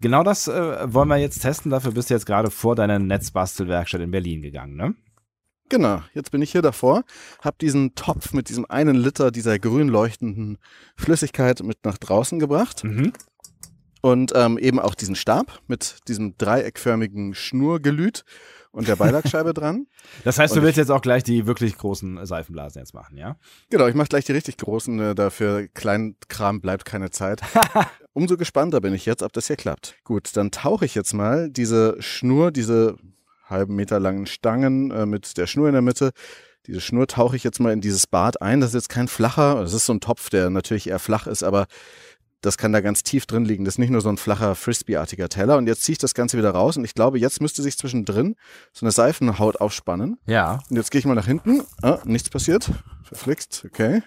Genau 0.00 0.24
das 0.24 0.48
äh, 0.48 0.92
wollen 0.92 1.08
wir 1.08 1.16
jetzt 1.16 1.40
testen. 1.40 1.70
Dafür 1.70 1.92
bist 1.92 2.10
du 2.10 2.14
jetzt 2.14 2.26
gerade 2.26 2.50
vor 2.50 2.74
deiner 2.74 2.98
Netzbastelwerkstatt 2.98 4.00
in 4.00 4.10
Berlin 4.10 4.42
gegangen, 4.42 4.76
ne? 4.76 4.94
Genau, 5.72 6.02
jetzt 6.12 6.30
bin 6.30 6.42
ich 6.42 6.52
hier 6.52 6.60
davor, 6.60 7.02
habe 7.40 7.56
diesen 7.58 7.94
Topf 7.94 8.34
mit 8.34 8.50
diesem 8.50 8.66
einen 8.66 8.94
Liter 8.94 9.30
dieser 9.30 9.58
grün 9.58 9.88
leuchtenden 9.88 10.58
Flüssigkeit 10.96 11.62
mit 11.62 11.78
nach 11.86 11.96
draußen 11.96 12.38
gebracht 12.38 12.84
Mhm. 12.84 13.14
und 14.02 14.32
ähm, 14.34 14.58
eben 14.58 14.78
auch 14.78 14.94
diesen 14.94 15.14
Stab 15.14 15.60
mit 15.68 15.96
diesem 16.08 16.36
dreieckförmigen 16.36 17.34
Schnurgelüt 17.34 18.26
und 18.70 18.86
der 18.86 18.96
Beilagscheibe 18.96 19.54
dran. 19.54 19.86
Das 20.24 20.38
heißt, 20.38 20.54
du 20.54 20.60
Und 20.60 20.66
willst 20.66 20.76
jetzt 20.76 20.90
auch 20.90 21.00
gleich 21.00 21.22
die 21.24 21.46
wirklich 21.46 21.78
großen 21.78 22.24
Seifenblasen 22.26 22.80
jetzt 22.82 22.92
machen, 22.92 23.16
ja? 23.16 23.36
Genau, 23.70 23.86
ich 23.86 23.94
mache 23.94 24.08
gleich 24.08 24.26
die 24.26 24.32
richtig 24.32 24.58
großen, 24.58 25.00
äh, 25.00 25.14
dafür 25.14 25.68
Kleinkram 25.68 26.60
bleibt 26.60 26.84
keine 26.84 27.08
Zeit. 27.10 27.40
Umso 28.12 28.36
gespannter 28.36 28.82
bin 28.82 28.92
ich 28.92 29.06
jetzt, 29.06 29.22
ob 29.22 29.32
das 29.32 29.46
hier 29.46 29.56
klappt. 29.56 29.94
Gut, 30.04 30.36
dann 30.36 30.50
tauche 30.50 30.84
ich 30.84 30.94
jetzt 30.94 31.14
mal 31.14 31.48
diese 31.48 31.96
Schnur, 32.00 32.50
diese 32.50 32.96
halben 33.52 33.76
Meter 33.76 34.00
langen 34.00 34.26
Stangen 34.26 34.90
äh, 34.90 35.06
mit 35.06 35.36
der 35.36 35.46
Schnur 35.46 35.68
in 35.68 35.74
der 35.74 35.82
Mitte. 35.82 36.10
Diese 36.66 36.80
Schnur 36.80 37.06
tauche 37.06 37.36
ich 37.36 37.44
jetzt 37.44 37.60
mal 37.60 37.72
in 37.72 37.80
dieses 37.80 38.06
Bad 38.06 38.42
ein. 38.42 38.60
Das 38.60 38.70
ist 38.70 38.74
jetzt 38.74 38.88
kein 38.88 39.08
flacher, 39.08 39.62
das 39.62 39.72
ist 39.72 39.86
so 39.86 39.94
ein 39.94 40.00
Topf, 40.00 40.30
der 40.30 40.50
natürlich 40.50 40.88
eher 40.88 40.98
flach 40.98 41.26
ist, 41.26 41.42
aber 41.42 41.66
das 42.42 42.58
kann 42.58 42.72
da 42.72 42.80
ganz 42.80 43.04
tief 43.04 43.26
drin 43.26 43.44
liegen. 43.44 43.64
Das 43.64 43.74
ist 43.74 43.78
nicht 43.78 43.90
nur 43.90 44.00
so 44.00 44.08
ein 44.08 44.16
flacher 44.16 44.56
Frisbee-artiger 44.56 45.28
Teller. 45.28 45.56
Und 45.56 45.68
jetzt 45.68 45.84
ziehe 45.84 45.94
ich 45.94 45.98
das 45.98 46.12
Ganze 46.12 46.36
wieder 46.36 46.50
raus 46.50 46.76
und 46.76 46.84
ich 46.84 46.94
glaube, 46.94 47.18
jetzt 47.18 47.40
müsste 47.40 47.62
sich 47.62 47.78
zwischendrin 47.78 48.34
so 48.72 48.84
eine 48.84 48.90
Seifenhaut 48.90 49.60
aufspannen. 49.60 50.18
Ja. 50.26 50.58
Und 50.68 50.76
jetzt 50.76 50.90
gehe 50.90 50.98
ich 50.98 51.04
mal 51.04 51.14
nach 51.14 51.26
hinten. 51.26 51.62
Ah, 51.82 52.00
nichts 52.04 52.30
passiert. 52.30 52.68
Verflixt. 53.04 53.64
Okay. 53.64 54.02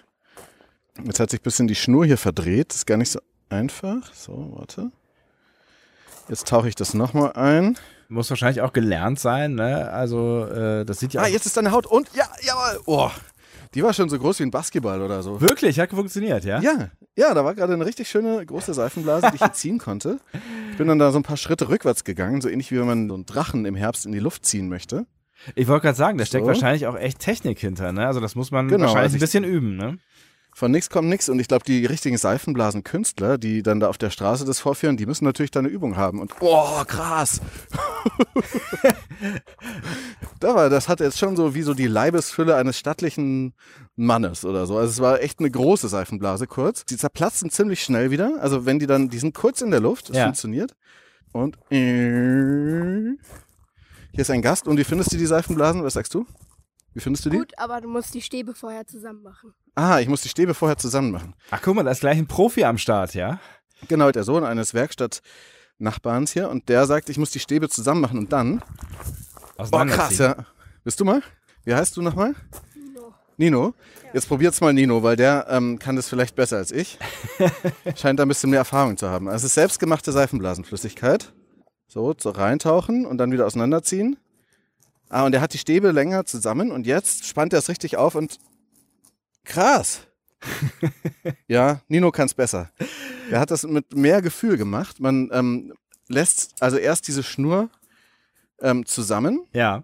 Jetzt 1.02 1.18
hat 1.18 1.30
sich 1.30 1.40
ein 1.40 1.44
bisschen 1.44 1.66
die 1.66 1.74
Schnur 1.74 2.04
hier 2.04 2.18
verdreht. 2.18 2.70
Das 2.70 2.78
ist 2.78 2.86
gar 2.86 2.98
nicht 2.98 3.10
so 3.10 3.20
einfach. 3.48 4.12
So, 4.12 4.52
warte. 4.54 4.92
Jetzt 6.28 6.46
tauche 6.46 6.68
ich 6.68 6.74
das 6.74 6.92
nochmal 6.92 7.32
ein. 7.32 7.78
Muss 8.08 8.30
wahrscheinlich 8.30 8.60
auch 8.62 8.72
gelernt 8.72 9.18
sein, 9.18 9.54
ne? 9.54 9.90
Also, 9.90 10.46
äh, 10.46 10.84
das 10.84 11.00
sieht 11.00 11.12
ja. 11.14 11.22
Ah, 11.22 11.26
jetzt 11.26 11.46
ist 11.46 11.56
deine 11.56 11.72
Haut. 11.72 11.86
Und, 11.86 12.08
ja, 12.14 12.24
jawohl. 12.40 12.80
Oh, 12.86 13.10
die 13.74 13.82
war 13.82 13.92
schon 13.92 14.08
so 14.08 14.18
groß 14.18 14.38
wie 14.38 14.44
ein 14.44 14.50
Basketball 14.50 15.02
oder 15.02 15.22
so. 15.22 15.40
Wirklich, 15.40 15.78
hat 15.80 15.90
funktioniert, 15.90 16.44
ja? 16.44 16.60
Ja, 16.60 16.90
ja, 17.16 17.34
da 17.34 17.44
war 17.44 17.54
gerade 17.54 17.72
eine 17.72 17.84
richtig 17.84 18.08
schöne 18.08 18.44
große 18.46 18.72
Seifenblase, 18.74 19.28
die 19.30 19.36
ich 19.36 19.42
hier 19.42 19.52
ziehen 19.52 19.78
konnte. 19.78 20.18
Ich 20.70 20.76
bin 20.76 20.86
dann 20.88 20.98
da 20.98 21.10
so 21.10 21.18
ein 21.18 21.22
paar 21.24 21.36
Schritte 21.36 21.68
rückwärts 21.68 22.04
gegangen, 22.04 22.40
so 22.40 22.48
ähnlich 22.48 22.70
wie 22.70 22.78
wenn 22.78 22.86
man 22.86 23.08
so 23.08 23.14
einen 23.14 23.26
Drachen 23.26 23.64
im 23.64 23.74
Herbst 23.74 24.06
in 24.06 24.12
die 24.12 24.18
Luft 24.18 24.46
ziehen 24.46 24.68
möchte. 24.68 25.06
Ich 25.54 25.68
wollte 25.68 25.82
gerade 25.82 25.96
sagen, 25.98 26.16
da 26.16 26.24
steckt 26.24 26.44
So. 26.44 26.48
wahrscheinlich 26.48 26.86
auch 26.86 26.96
echt 26.96 27.18
Technik 27.18 27.58
hinter, 27.58 27.92
ne? 27.92 28.06
Also, 28.06 28.20
das 28.20 28.34
muss 28.34 28.50
man 28.50 28.68
Genau, 28.68 28.84
wahrscheinlich 28.84 29.12
also 29.12 29.16
ein 29.16 29.20
bisschen 29.20 29.44
üben, 29.44 29.76
ne? 29.76 29.98
Von 30.56 30.70
nix 30.70 30.88
kommt 30.88 31.10
nix. 31.10 31.28
Und 31.28 31.38
ich 31.38 31.48
glaube, 31.48 31.66
die 31.66 31.84
richtigen 31.84 32.16
Seifenblasenkünstler, 32.16 33.36
die 33.36 33.62
dann 33.62 33.78
da 33.78 33.90
auf 33.90 33.98
der 33.98 34.08
Straße 34.08 34.46
das 34.46 34.58
vorführen, 34.58 34.96
die 34.96 35.04
müssen 35.04 35.26
natürlich 35.26 35.50
da 35.50 35.60
eine 35.60 35.68
Übung 35.68 35.98
haben. 35.98 36.18
Und 36.18 36.32
oh, 36.40 36.82
krass. 36.86 37.42
da 40.40 40.54
war, 40.54 40.70
das 40.70 40.88
hatte 40.88 41.04
jetzt 41.04 41.18
schon 41.18 41.36
so 41.36 41.54
wie 41.54 41.60
so 41.60 41.74
die 41.74 41.86
Leibesfülle 41.86 42.56
eines 42.56 42.78
stattlichen 42.78 43.52
Mannes 43.96 44.46
oder 44.46 44.64
so. 44.64 44.78
Also 44.78 44.88
es 44.88 45.00
war 45.00 45.20
echt 45.20 45.40
eine 45.40 45.50
große 45.50 45.88
Seifenblase 45.88 46.46
kurz. 46.46 46.86
Die 46.86 46.96
zerplatzen 46.96 47.50
ziemlich 47.50 47.82
schnell 47.82 48.10
wieder. 48.10 48.38
Also 48.40 48.64
wenn 48.64 48.78
die 48.78 48.86
dann, 48.86 49.10
die 49.10 49.18
sind 49.18 49.34
kurz 49.34 49.60
in 49.60 49.70
der 49.70 49.80
Luft, 49.80 50.08
das 50.08 50.16
Ja. 50.16 50.24
funktioniert. 50.24 50.74
Und 51.32 51.58
äh, 51.70 53.10
hier 54.10 54.22
ist 54.22 54.30
ein 54.30 54.40
Gast. 54.40 54.66
Und 54.66 54.78
wie 54.78 54.84
findest 54.84 55.12
du 55.12 55.18
die 55.18 55.26
Seifenblasen? 55.26 55.84
Was 55.84 55.92
sagst 55.92 56.14
du? 56.14 56.24
Wie 56.94 57.00
findest 57.00 57.26
du 57.26 57.28
die? 57.28 57.36
Gut, 57.36 57.52
aber 57.58 57.82
du 57.82 57.90
musst 57.90 58.14
die 58.14 58.22
Stäbe 58.22 58.54
vorher 58.54 58.86
zusammen 58.86 59.22
machen. 59.22 59.52
Ah, 59.76 60.00
ich 60.00 60.08
muss 60.08 60.22
die 60.22 60.30
Stäbe 60.30 60.54
vorher 60.54 60.78
zusammen 60.78 61.10
machen. 61.10 61.34
Ach, 61.50 61.60
guck 61.62 61.76
mal, 61.76 61.84
da 61.84 61.90
ist 61.90 62.00
gleich 62.00 62.16
ein 62.16 62.26
Profi 62.26 62.64
am 62.64 62.78
Start, 62.78 63.14
ja? 63.14 63.38
Genau, 63.88 64.10
der 64.10 64.24
Sohn 64.24 64.42
eines 64.42 64.72
Werkstattnachbarns 64.72 66.32
hier 66.32 66.48
und 66.48 66.70
der 66.70 66.86
sagt, 66.86 67.10
ich 67.10 67.18
muss 67.18 67.30
die 67.30 67.40
Stäbe 67.40 67.68
zusammen 67.68 68.00
machen 68.00 68.18
und 68.18 68.32
dann. 68.32 68.62
Oh, 69.58 69.84
krass, 69.84 70.16
ja. 70.16 70.46
Bist 70.82 70.98
du 70.98 71.04
mal? 71.04 71.22
Wie 71.64 71.74
heißt 71.74 71.94
du 71.94 72.00
nochmal? 72.00 72.34
No. 72.94 73.12
Nino? 73.36 73.74
Jetzt 74.14 74.28
probiert's 74.28 74.62
mal 74.62 74.72
Nino, 74.72 75.02
weil 75.02 75.16
der 75.16 75.46
ähm, 75.50 75.78
kann 75.78 75.94
das 75.94 76.08
vielleicht 76.08 76.36
besser 76.36 76.56
als 76.56 76.72
ich. 76.72 76.98
Scheint 77.96 78.18
da 78.18 78.24
ein 78.24 78.28
bisschen 78.28 78.48
mehr 78.48 78.60
Erfahrung 78.60 78.96
zu 78.96 79.10
haben. 79.10 79.28
Also 79.28 79.44
es 79.44 79.50
ist 79.50 79.54
selbstgemachte 79.56 80.10
Seifenblasenflüssigkeit. 80.10 81.34
So, 81.86 82.14
so 82.18 82.30
reintauchen 82.30 83.04
und 83.04 83.18
dann 83.18 83.30
wieder 83.30 83.44
auseinanderziehen. 83.44 84.16
Ah, 85.10 85.26
und 85.26 85.34
er 85.34 85.42
hat 85.42 85.52
die 85.52 85.58
Stäbe 85.58 85.90
länger 85.90 86.24
zusammen 86.24 86.72
und 86.72 86.86
jetzt 86.86 87.26
spannt 87.26 87.52
er 87.52 87.58
es 87.58 87.68
richtig 87.68 87.98
auf 87.98 88.14
und 88.14 88.38
krass. 89.46 90.02
ja, 91.48 91.80
Nino 91.88 92.10
kann's 92.10 92.34
besser. 92.34 92.70
Er 93.30 93.40
hat 93.40 93.50
das 93.50 93.64
mit 93.64 93.94
mehr 93.96 94.20
Gefühl 94.22 94.56
gemacht. 94.56 95.00
Man 95.00 95.30
ähm, 95.32 95.72
lässt 96.08 96.54
also 96.60 96.76
erst 96.76 97.08
diese 97.08 97.22
Schnur 97.22 97.70
ähm, 98.60 98.86
zusammen, 98.86 99.40
Ja. 99.52 99.82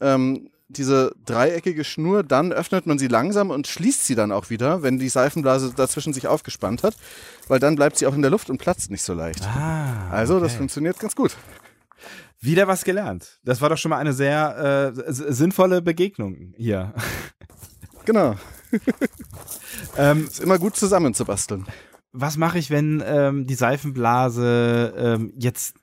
ähm, 0.00 0.50
diese 0.68 1.14
dreieckige 1.26 1.84
Schnur, 1.84 2.22
dann 2.22 2.52
öffnet 2.52 2.86
man 2.86 2.98
sie 2.98 3.06
langsam 3.06 3.50
und 3.50 3.66
schließt 3.66 4.06
sie 4.06 4.14
dann 4.14 4.32
auch 4.32 4.50
wieder, 4.50 4.82
wenn 4.82 4.98
die 4.98 5.08
Seifenblase 5.08 5.72
dazwischen 5.76 6.12
sich 6.12 6.26
aufgespannt 6.26 6.82
hat, 6.82 6.96
weil 7.48 7.60
dann 7.60 7.76
bleibt 7.76 7.96
sie 7.98 8.06
auch 8.06 8.14
in 8.14 8.22
der 8.22 8.30
Luft 8.30 8.50
und 8.50 8.58
platzt 8.58 8.90
nicht 8.90 9.02
so 9.02 9.14
leicht. 9.14 9.42
Ah. 9.46 10.08
Also 10.10 10.40
das 10.40 10.52
okay. 10.52 10.58
funktioniert 10.58 10.98
ganz 10.98 11.14
gut. 11.14 11.36
Wieder 12.40 12.66
was 12.66 12.84
gelernt. 12.84 13.38
Das 13.44 13.60
war 13.60 13.68
doch 13.68 13.78
schon 13.78 13.90
mal 13.90 13.98
eine 13.98 14.12
sehr 14.12 14.92
äh, 14.96 15.12
sinnvolle 15.12 15.80
Begegnung 15.82 16.52
hier. 16.56 16.92
Genau. 18.04 18.36
ähm, 19.98 20.26
Ist 20.26 20.40
immer 20.40 20.58
gut 20.58 20.76
zusammenzubasteln. 20.76 21.66
was 22.12 22.36
mache 22.36 22.58
ich, 22.58 22.70
wenn 22.70 23.02
ähm, 23.06 23.46
die 23.46 23.54
Seifenblase 23.54 24.94
ähm, 24.96 25.32
jetzt 25.38 25.74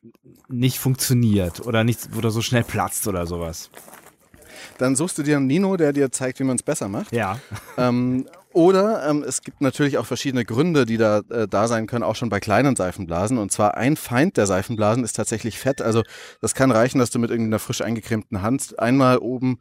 nicht 0.48 0.80
funktioniert 0.80 1.66
oder 1.66 1.84
nicht 1.84 2.10
oder 2.16 2.32
so 2.32 2.42
schnell 2.42 2.64
platzt 2.64 3.08
oder 3.08 3.26
sowas? 3.26 3.70
Dann 4.78 4.96
suchst 4.96 5.18
du 5.18 5.24
dir 5.24 5.38
einen 5.38 5.48
Nino, 5.48 5.78
der 5.78 5.94
dir 5.94 6.12
zeigt, 6.12 6.40
wie 6.40 6.44
man 6.44 6.56
es 6.56 6.64
besser 6.64 6.88
macht. 6.88 7.12
Ja. 7.14 7.40
Ähm, 7.78 8.28
oder 8.54 9.08
ähm, 9.08 9.24
es 9.26 9.42
gibt 9.42 9.62
natürlich 9.62 9.98
auch 9.98 10.06
verschiedene 10.06 10.44
Gründe, 10.44 10.86
die 10.86 10.98
da, 10.98 11.20
äh, 11.30 11.48
da 11.48 11.68
sein 11.68 11.88
können, 11.88 12.04
auch 12.04 12.16
schon 12.16 12.30
bei 12.30 12.40
kleinen 12.40 12.76
Seifenblasen. 12.76 13.38
Und 13.38 13.52
zwar 13.52 13.78
ein 13.78 13.96
Feind 13.96 14.38
der 14.38 14.46
Seifenblasen 14.46 15.04
ist 15.04 15.16
tatsächlich 15.16 15.58
Fett. 15.58 15.82
Also 15.82 16.04
das 16.42 16.54
kann 16.54 16.72
reichen, 16.72 17.00
dass 17.00 17.12
du 17.12 17.20
mit 17.20 17.30
irgendeiner 17.30 17.60
frisch 17.60 17.82
eingecremten 17.82 18.42
Hand 18.42 18.78
einmal 18.78 19.20
oben 19.20 19.60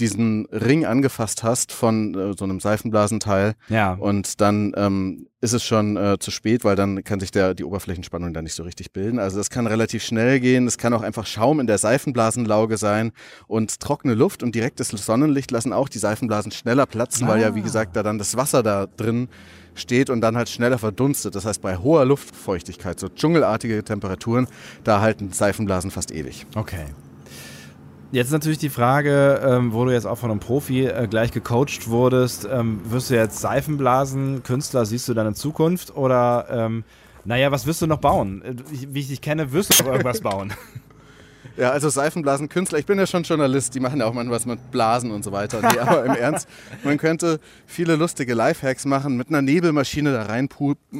diesen 0.00 0.46
Ring 0.46 0.84
angefasst 0.86 1.42
hast 1.42 1.72
von 1.72 2.14
äh, 2.14 2.32
so 2.38 2.44
einem 2.44 2.60
Seifenblasenteil 2.60 3.54
Ja. 3.68 3.94
und 3.94 4.40
dann 4.40 4.72
ähm, 4.76 5.26
ist 5.40 5.52
es 5.52 5.62
schon 5.64 5.96
äh, 5.96 6.18
zu 6.18 6.30
spät, 6.30 6.64
weil 6.64 6.74
dann 6.76 7.04
kann 7.04 7.20
sich 7.20 7.30
der, 7.30 7.54
die 7.54 7.64
Oberflächenspannung 7.64 8.34
dann 8.34 8.44
nicht 8.44 8.54
so 8.54 8.62
richtig 8.64 8.92
bilden. 8.92 9.18
Also 9.18 9.36
das 9.38 9.50
kann 9.50 9.66
relativ 9.68 10.02
schnell 10.02 10.40
gehen. 10.40 10.66
Es 10.66 10.78
kann 10.78 10.92
auch 10.94 11.02
einfach 11.02 11.26
Schaum 11.26 11.60
in 11.60 11.66
der 11.68 11.78
Seifenblasenlauge 11.78 12.76
sein 12.76 13.12
und 13.46 13.78
trockene 13.80 14.14
Luft 14.14 14.42
und 14.42 14.54
direktes 14.54 14.88
Sonnenlicht 14.88 15.50
lassen 15.50 15.72
auch 15.72 15.88
die 15.88 15.98
Seifenblasen 15.98 16.50
schneller 16.50 16.86
platzen, 16.86 17.28
weil 17.28 17.40
ja, 17.40 17.54
wie 17.54 17.62
gesagt, 17.62 17.94
da 17.94 18.02
dann 18.02 18.18
das 18.18 18.36
Wasser 18.36 18.62
da 18.64 18.86
drin 18.86 19.28
steht 19.74 20.10
und 20.10 20.20
dann 20.20 20.36
halt 20.36 20.48
schneller 20.48 20.78
verdunstet. 20.78 21.36
Das 21.36 21.44
heißt, 21.44 21.62
bei 21.62 21.76
hoher 21.76 22.04
Luftfeuchtigkeit, 22.04 22.98
so 22.98 23.08
dschungelartige 23.08 23.84
Temperaturen, 23.84 24.48
da 24.82 25.00
halten 25.00 25.32
Seifenblasen 25.32 25.92
fast 25.92 26.10
ewig. 26.10 26.46
Okay. 26.56 26.86
Jetzt 28.10 28.32
natürlich 28.32 28.58
die 28.58 28.70
Frage, 28.70 29.40
ähm, 29.44 29.74
wo 29.74 29.84
du 29.84 29.90
jetzt 29.90 30.06
auch 30.06 30.16
von 30.16 30.30
einem 30.30 30.40
Profi 30.40 30.86
äh, 30.86 31.06
gleich 31.08 31.30
gecoacht 31.30 31.88
wurdest, 31.88 32.48
ähm, 32.50 32.80
wirst 32.84 33.10
du 33.10 33.14
jetzt 33.14 33.38
Seifenblasen, 33.40 34.42
Künstler, 34.42 34.86
siehst 34.86 35.08
du 35.08 35.14
deine 35.14 35.34
Zukunft 35.34 35.94
oder 35.94 36.46
ähm, 36.50 36.84
naja, 37.26 37.52
was 37.52 37.66
wirst 37.66 37.82
du 37.82 37.86
noch 37.86 37.98
bauen? 37.98 38.42
Äh, 38.42 38.54
Wie 38.70 39.00
ich 39.00 39.08
dich 39.08 39.20
kenne, 39.20 39.52
wirst 39.52 39.78
du 39.78 39.84
noch 39.84 39.90
irgendwas 39.92 40.20
bauen. 40.22 40.54
Ja, 41.58 41.70
also 41.70 41.88
Seifenblasenkünstler, 41.88 42.78
ich 42.78 42.86
bin 42.86 42.98
ja 42.98 43.06
schon 43.06 43.24
Journalist, 43.24 43.74
die 43.74 43.80
machen 43.80 43.98
ja 43.98 44.06
auch 44.06 44.12
manchmal 44.12 44.36
was 44.36 44.46
mit 44.46 44.70
Blasen 44.70 45.10
und 45.10 45.24
so 45.24 45.32
weiter. 45.32 45.60
Nee, 45.60 45.78
aber 45.80 46.04
im 46.04 46.12
Ernst, 46.14 46.48
man 46.84 46.98
könnte 46.98 47.40
viele 47.66 47.96
lustige 47.96 48.34
Lifehacks 48.34 48.84
machen, 48.84 49.16
mit 49.16 49.28
einer 49.28 49.42
Nebelmaschine 49.42 50.12
da 50.12 50.22
rein 50.22 50.48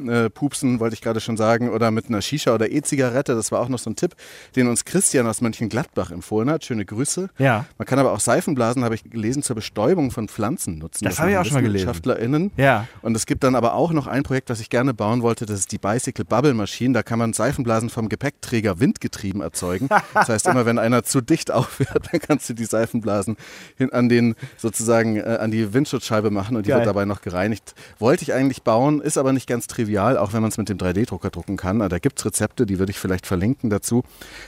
äh, 0.08 0.28
pupsen, 0.30 0.80
wollte 0.80 0.94
ich 0.94 1.00
gerade 1.00 1.20
schon 1.20 1.36
sagen, 1.36 1.70
oder 1.70 1.92
mit 1.92 2.08
einer 2.08 2.22
Shisha 2.22 2.52
oder 2.52 2.70
E-Zigarette, 2.70 3.36
das 3.36 3.52
war 3.52 3.60
auch 3.60 3.68
noch 3.68 3.78
so 3.78 3.90
ein 3.90 3.94
Tipp, 3.94 4.16
den 4.56 4.66
uns 4.66 4.84
Christian 4.84 5.28
aus 5.28 5.40
Mönchengladbach 5.40 6.10
empfohlen 6.10 6.50
hat. 6.50 6.64
Schöne 6.64 6.84
Grüße. 6.84 7.30
Ja. 7.38 7.66
Man 7.78 7.86
kann 7.86 8.00
aber 8.00 8.12
auch 8.12 8.20
Seifenblasen, 8.20 8.82
habe 8.82 8.96
ich 8.96 9.04
gelesen, 9.04 9.44
zur 9.44 9.54
Bestäubung 9.54 10.10
von 10.10 10.26
Pflanzen 10.26 10.78
nutzen. 10.78 11.04
Das, 11.04 11.14
das 11.14 11.20
habe 11.20 11.30
ich 11.30 11.36
auch 11.36 11.44
schon 11.44 11.54
mal 11.54 11.62
gelesen. 11.62 11.86
WissenschaftlerInnen. 11.86 12.50
Ja. 12.56 12.88
Und 13.02 13.16
es 13.16 13.26
gibt 13.26 13.44
dann 13.44 13.54
aber 13.54 13.74
auch 13.74 13.92
noch 13.92 14.08
ein 14.08 14.24
Projekt, 14.24 14.50
das 14.50 14.58
ich 14.58 14.70
gerne 14.70 14.92
bauen 14.92 15.22
wollte, 15.22 15.46
das 15.46 15.60
ist 15.60 15.70
die 15.70 15.78
Bicycle 15.78 16.24
Bubble 16.24 16.54
Machine. 16.54 16.94
Da 16.94 17.04
kann 17.04 17.20
man 17.20 17.32
Seifenblasen 17.32 17.90
vom 17.90 18.08
Gepäckträger 18.08 18.80
windgetrieben 18.80 19.40
erzeugen. 19.40 19.88
Das 20.14 20.28
heißt, 20.30 20.47
immer 20.48 20.66
wenn 20.66 20.78
einer 20.78 21.02
zu 21.02 21.20
dicht 21.20 21.50
aufhört, 21.52 22.08
dann 22.10 22.20
kannst 22.20 22.48
du 22.48 22.54
die 22.54 22.64
Seifenblasen 22.64 23.36
hin 23.76 23.92
an 23.92 24.08
den 24.08 24.34
sozusagen 24.56 25.16
äh, 25.16 25.38
an 25.40 25.50
die 25.50 25.72
Windschutzscheibe 25.72 26.30
machen 26.30 26.56
und 26.56 26.66
die 26.66 26.70
Geil. 26.70 26.78
wird 26.78 26.88
dabei 26.88 27.04
noch 27.04 27.20
gereinigt. 27.20 27.74
Wollte 27.98 28.22
ich 28.22 28.32
eigentlich 28.32 28.62
bauen, 28.62 29.00
ist 29.00 29.18
aber 29.18 29.32
nicht 29.32 29.46
ganz 29.46 29.66
trivial, 29.66 30.16
auch 30.16 30.32
wenn 30.32 30.42
man 30.42 30.50
es 30.50 30.58
mit 30.58 30.68
dem 30.68 30.78
3D-Drucker 30.78 31.30
drucken 31.30 31.56
kann. 31.56 31.78
Da 31.78 31.98
gibt 31.98 32.18
es 32.18 32.24
Rezepte, 32.24 32.66
die 32.66 32.78
würde 32.78 32.90
ich 32.90 32.98
vielleicht 32.98 33.26
verlinken 33.26 33.70
dazu. 33.70 34.02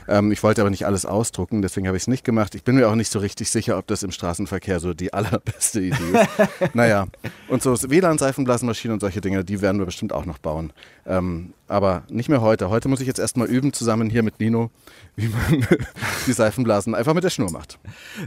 Ähm, 0.08 0.32
ich 0.32 0.42
wollte 0.42 0.60
aber 0.60 0.70
nicht 0.70 0.86
alles 0.86 1.06
ausdrucken, 1.06 1.62
deswegen 1.62 1.86
habe 1.86 1.96
ich 1.96 2.04
es 2.04 2.08
nicht 2.08 2.24
gemacht. 2.24 2.54
Ich 2.54 2.64
bin 2.64 2.76
mir 2.76 2.88
auch 2.88 2.94
nicht 2.94 3.10
so 3.10 3.18
richtig 3.18 3.50
sicher, 3.50 3.78
ob 3.78 3.86
das 3.86 4.02
im 4.02 4.10
Straßenverkehr 4.10 4.80
so 4.80 4.94
die 4.94 5.12
allerbeste 5.20 5.80
Idee 5.80 5.94
ist. 6.12 6.74
naja, 6.74 7.06
und 7.48 7.62
so 7.62 7.74
WLAN-Seifenblasenmaschinen 7.74 8.94
und 8.94 9.00
solche 9.00 9.20
Dinge, 9.20 9.44
die 9.44 9.60
werden 9.60 9.78
wir 9.78 9.86
bestimmt 9.86 10.12
auch 10.12 10.24
noch 10.24 10.38
bauen. 10.38 10.72
Ähm, 11.06 11.52
aber 11.70 12.02
nicht 12.08 12.28
mehr 12.28 12.40
heute. 12.40 12.68
Heute 12.70 12.88
muss 12.88 13.00
ich 13.00 13.06
jetzt 13.06 13.20
erstmal 13.20 13.46
üben, 13.46 13.72
zusammen 13.72 14.10
hier 14.10 14.22
mit 14.22 14.40
Nino, 14.40 14.70
wie 15.16 15.28
man 15.28 15.66
die 16.26 16.32
Seifenblasen 16.32 16.94
einfach 16.94 17.14
mit 17.14 17.24
der 17.24 17.30
Schnur 17.30 17.50
macht. 17.50 17.78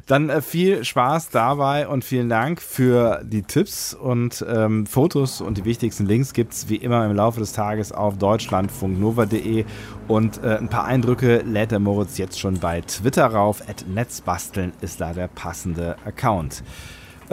Dann 0.06 0.30
äh, 0.30 0.42
viel 0.42 0.84
Spaß 0.84 1.30
dabei 1.30 1.88
und 1.88 2.04
vielen 2.04 2.30
Dank 2.30 2.62
für 2.62 3.22
die 3.24 3.44
Tipps 3.44 3.94
und 3.94 4.46
ähm, 4.48 4.86
Fotos 4.86 5.42
und 5.42 5.58
die 5.58 5.66
wichtigsten 5.66 6.06
Links 6.06 6.34
gibt 6.34 6.54
es 6.54 6.70
wie 6.70 6.78
immer 6.78 7.06
im 7.06 7.16
Laufe 7.16 7.40
des 7.40 7.54
Tages 7.54 7.92
auf 7.92 8.18
deutschlandfunknova.de 8.18 9.66
und 10.08 10.44
äh, 10.44 10.58
ein 10.58 10.70
paar 10.70 10.86
Eindrücke 10.86 11.40
lädt 11.40 11.72
der 11.72 11.80
Moritz 11.80 12.18
jetzt 12.18 12.40
schon 12.40 12.60
bei 12.60 12.82
Twitter 12.82 13.26
rauf. 13.28 13.62
Netzbasteln 13.88 14.74
ist 14.82 15.02
da 15.02 15.14
der 15.14 15.28
passende 15.28 15.96
Account. 16.06 16.64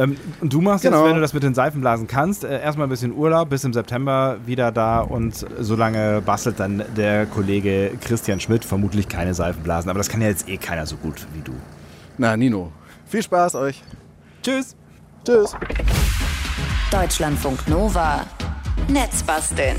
Ähm, 0.01 0.17
und 0.41 0.53
du 0.53 0.63
machst 0.63 0.83
genau. 0.83 0.99
jetzt, 0.99 1.09
wenn 1.09 1.15
du 1.17 1.21
das 1.21 1.35
mit 1.35 1.43
den 1.43 1.55
Seifenblasen 1.55 2.07
kannst, 2.07 2.45
äh, 2.45 2.61
erstmal 2.61 2.87
ein 2.87 2.91
bisschen 2.91 3.13
Urlaub, 3.13 3.51
bis 3.51 3.65
im 3.65 3.75
September 3.75 4.39
wieder 4.47 4.73
da 4.73 5.01
und 5.01 5.47
solange 5.59 6.23
bastelt 6.23 6.59
dann 6.59 6.83
der 6.97 7.27
Kollege 7.27 7.93
Christian 8.01 8.41
Schmidt 8.41 8.65
vermutlich 8.65 9.09
keine 9.09 9.35
Seifenblasen. 9.35 9.91
Aber 9.91 9.99
das 9.99 10.09
kann 10.09 10.23
ja 10.23 10.29
jetzt 10.29 10.49
eh 10.49 10.57
keiner 10.57 10.87
so 10.87 10.97
gut 10.97 11.27
wie 11.35 11.43
du. 11.43 11.53
Na, 12.17 12.37
Nino, 12.37 12.73
viel 13.07 13.23
Spaß 13.23 13.57
euch. 13.57 13.83
Tschüss. 14.43 14.75
Tschüss. 15.25 15.55
Deutschlandfunk 16.91 17.69
Nova. 17.69 18.25
Netzbasteln. 18.89 19.77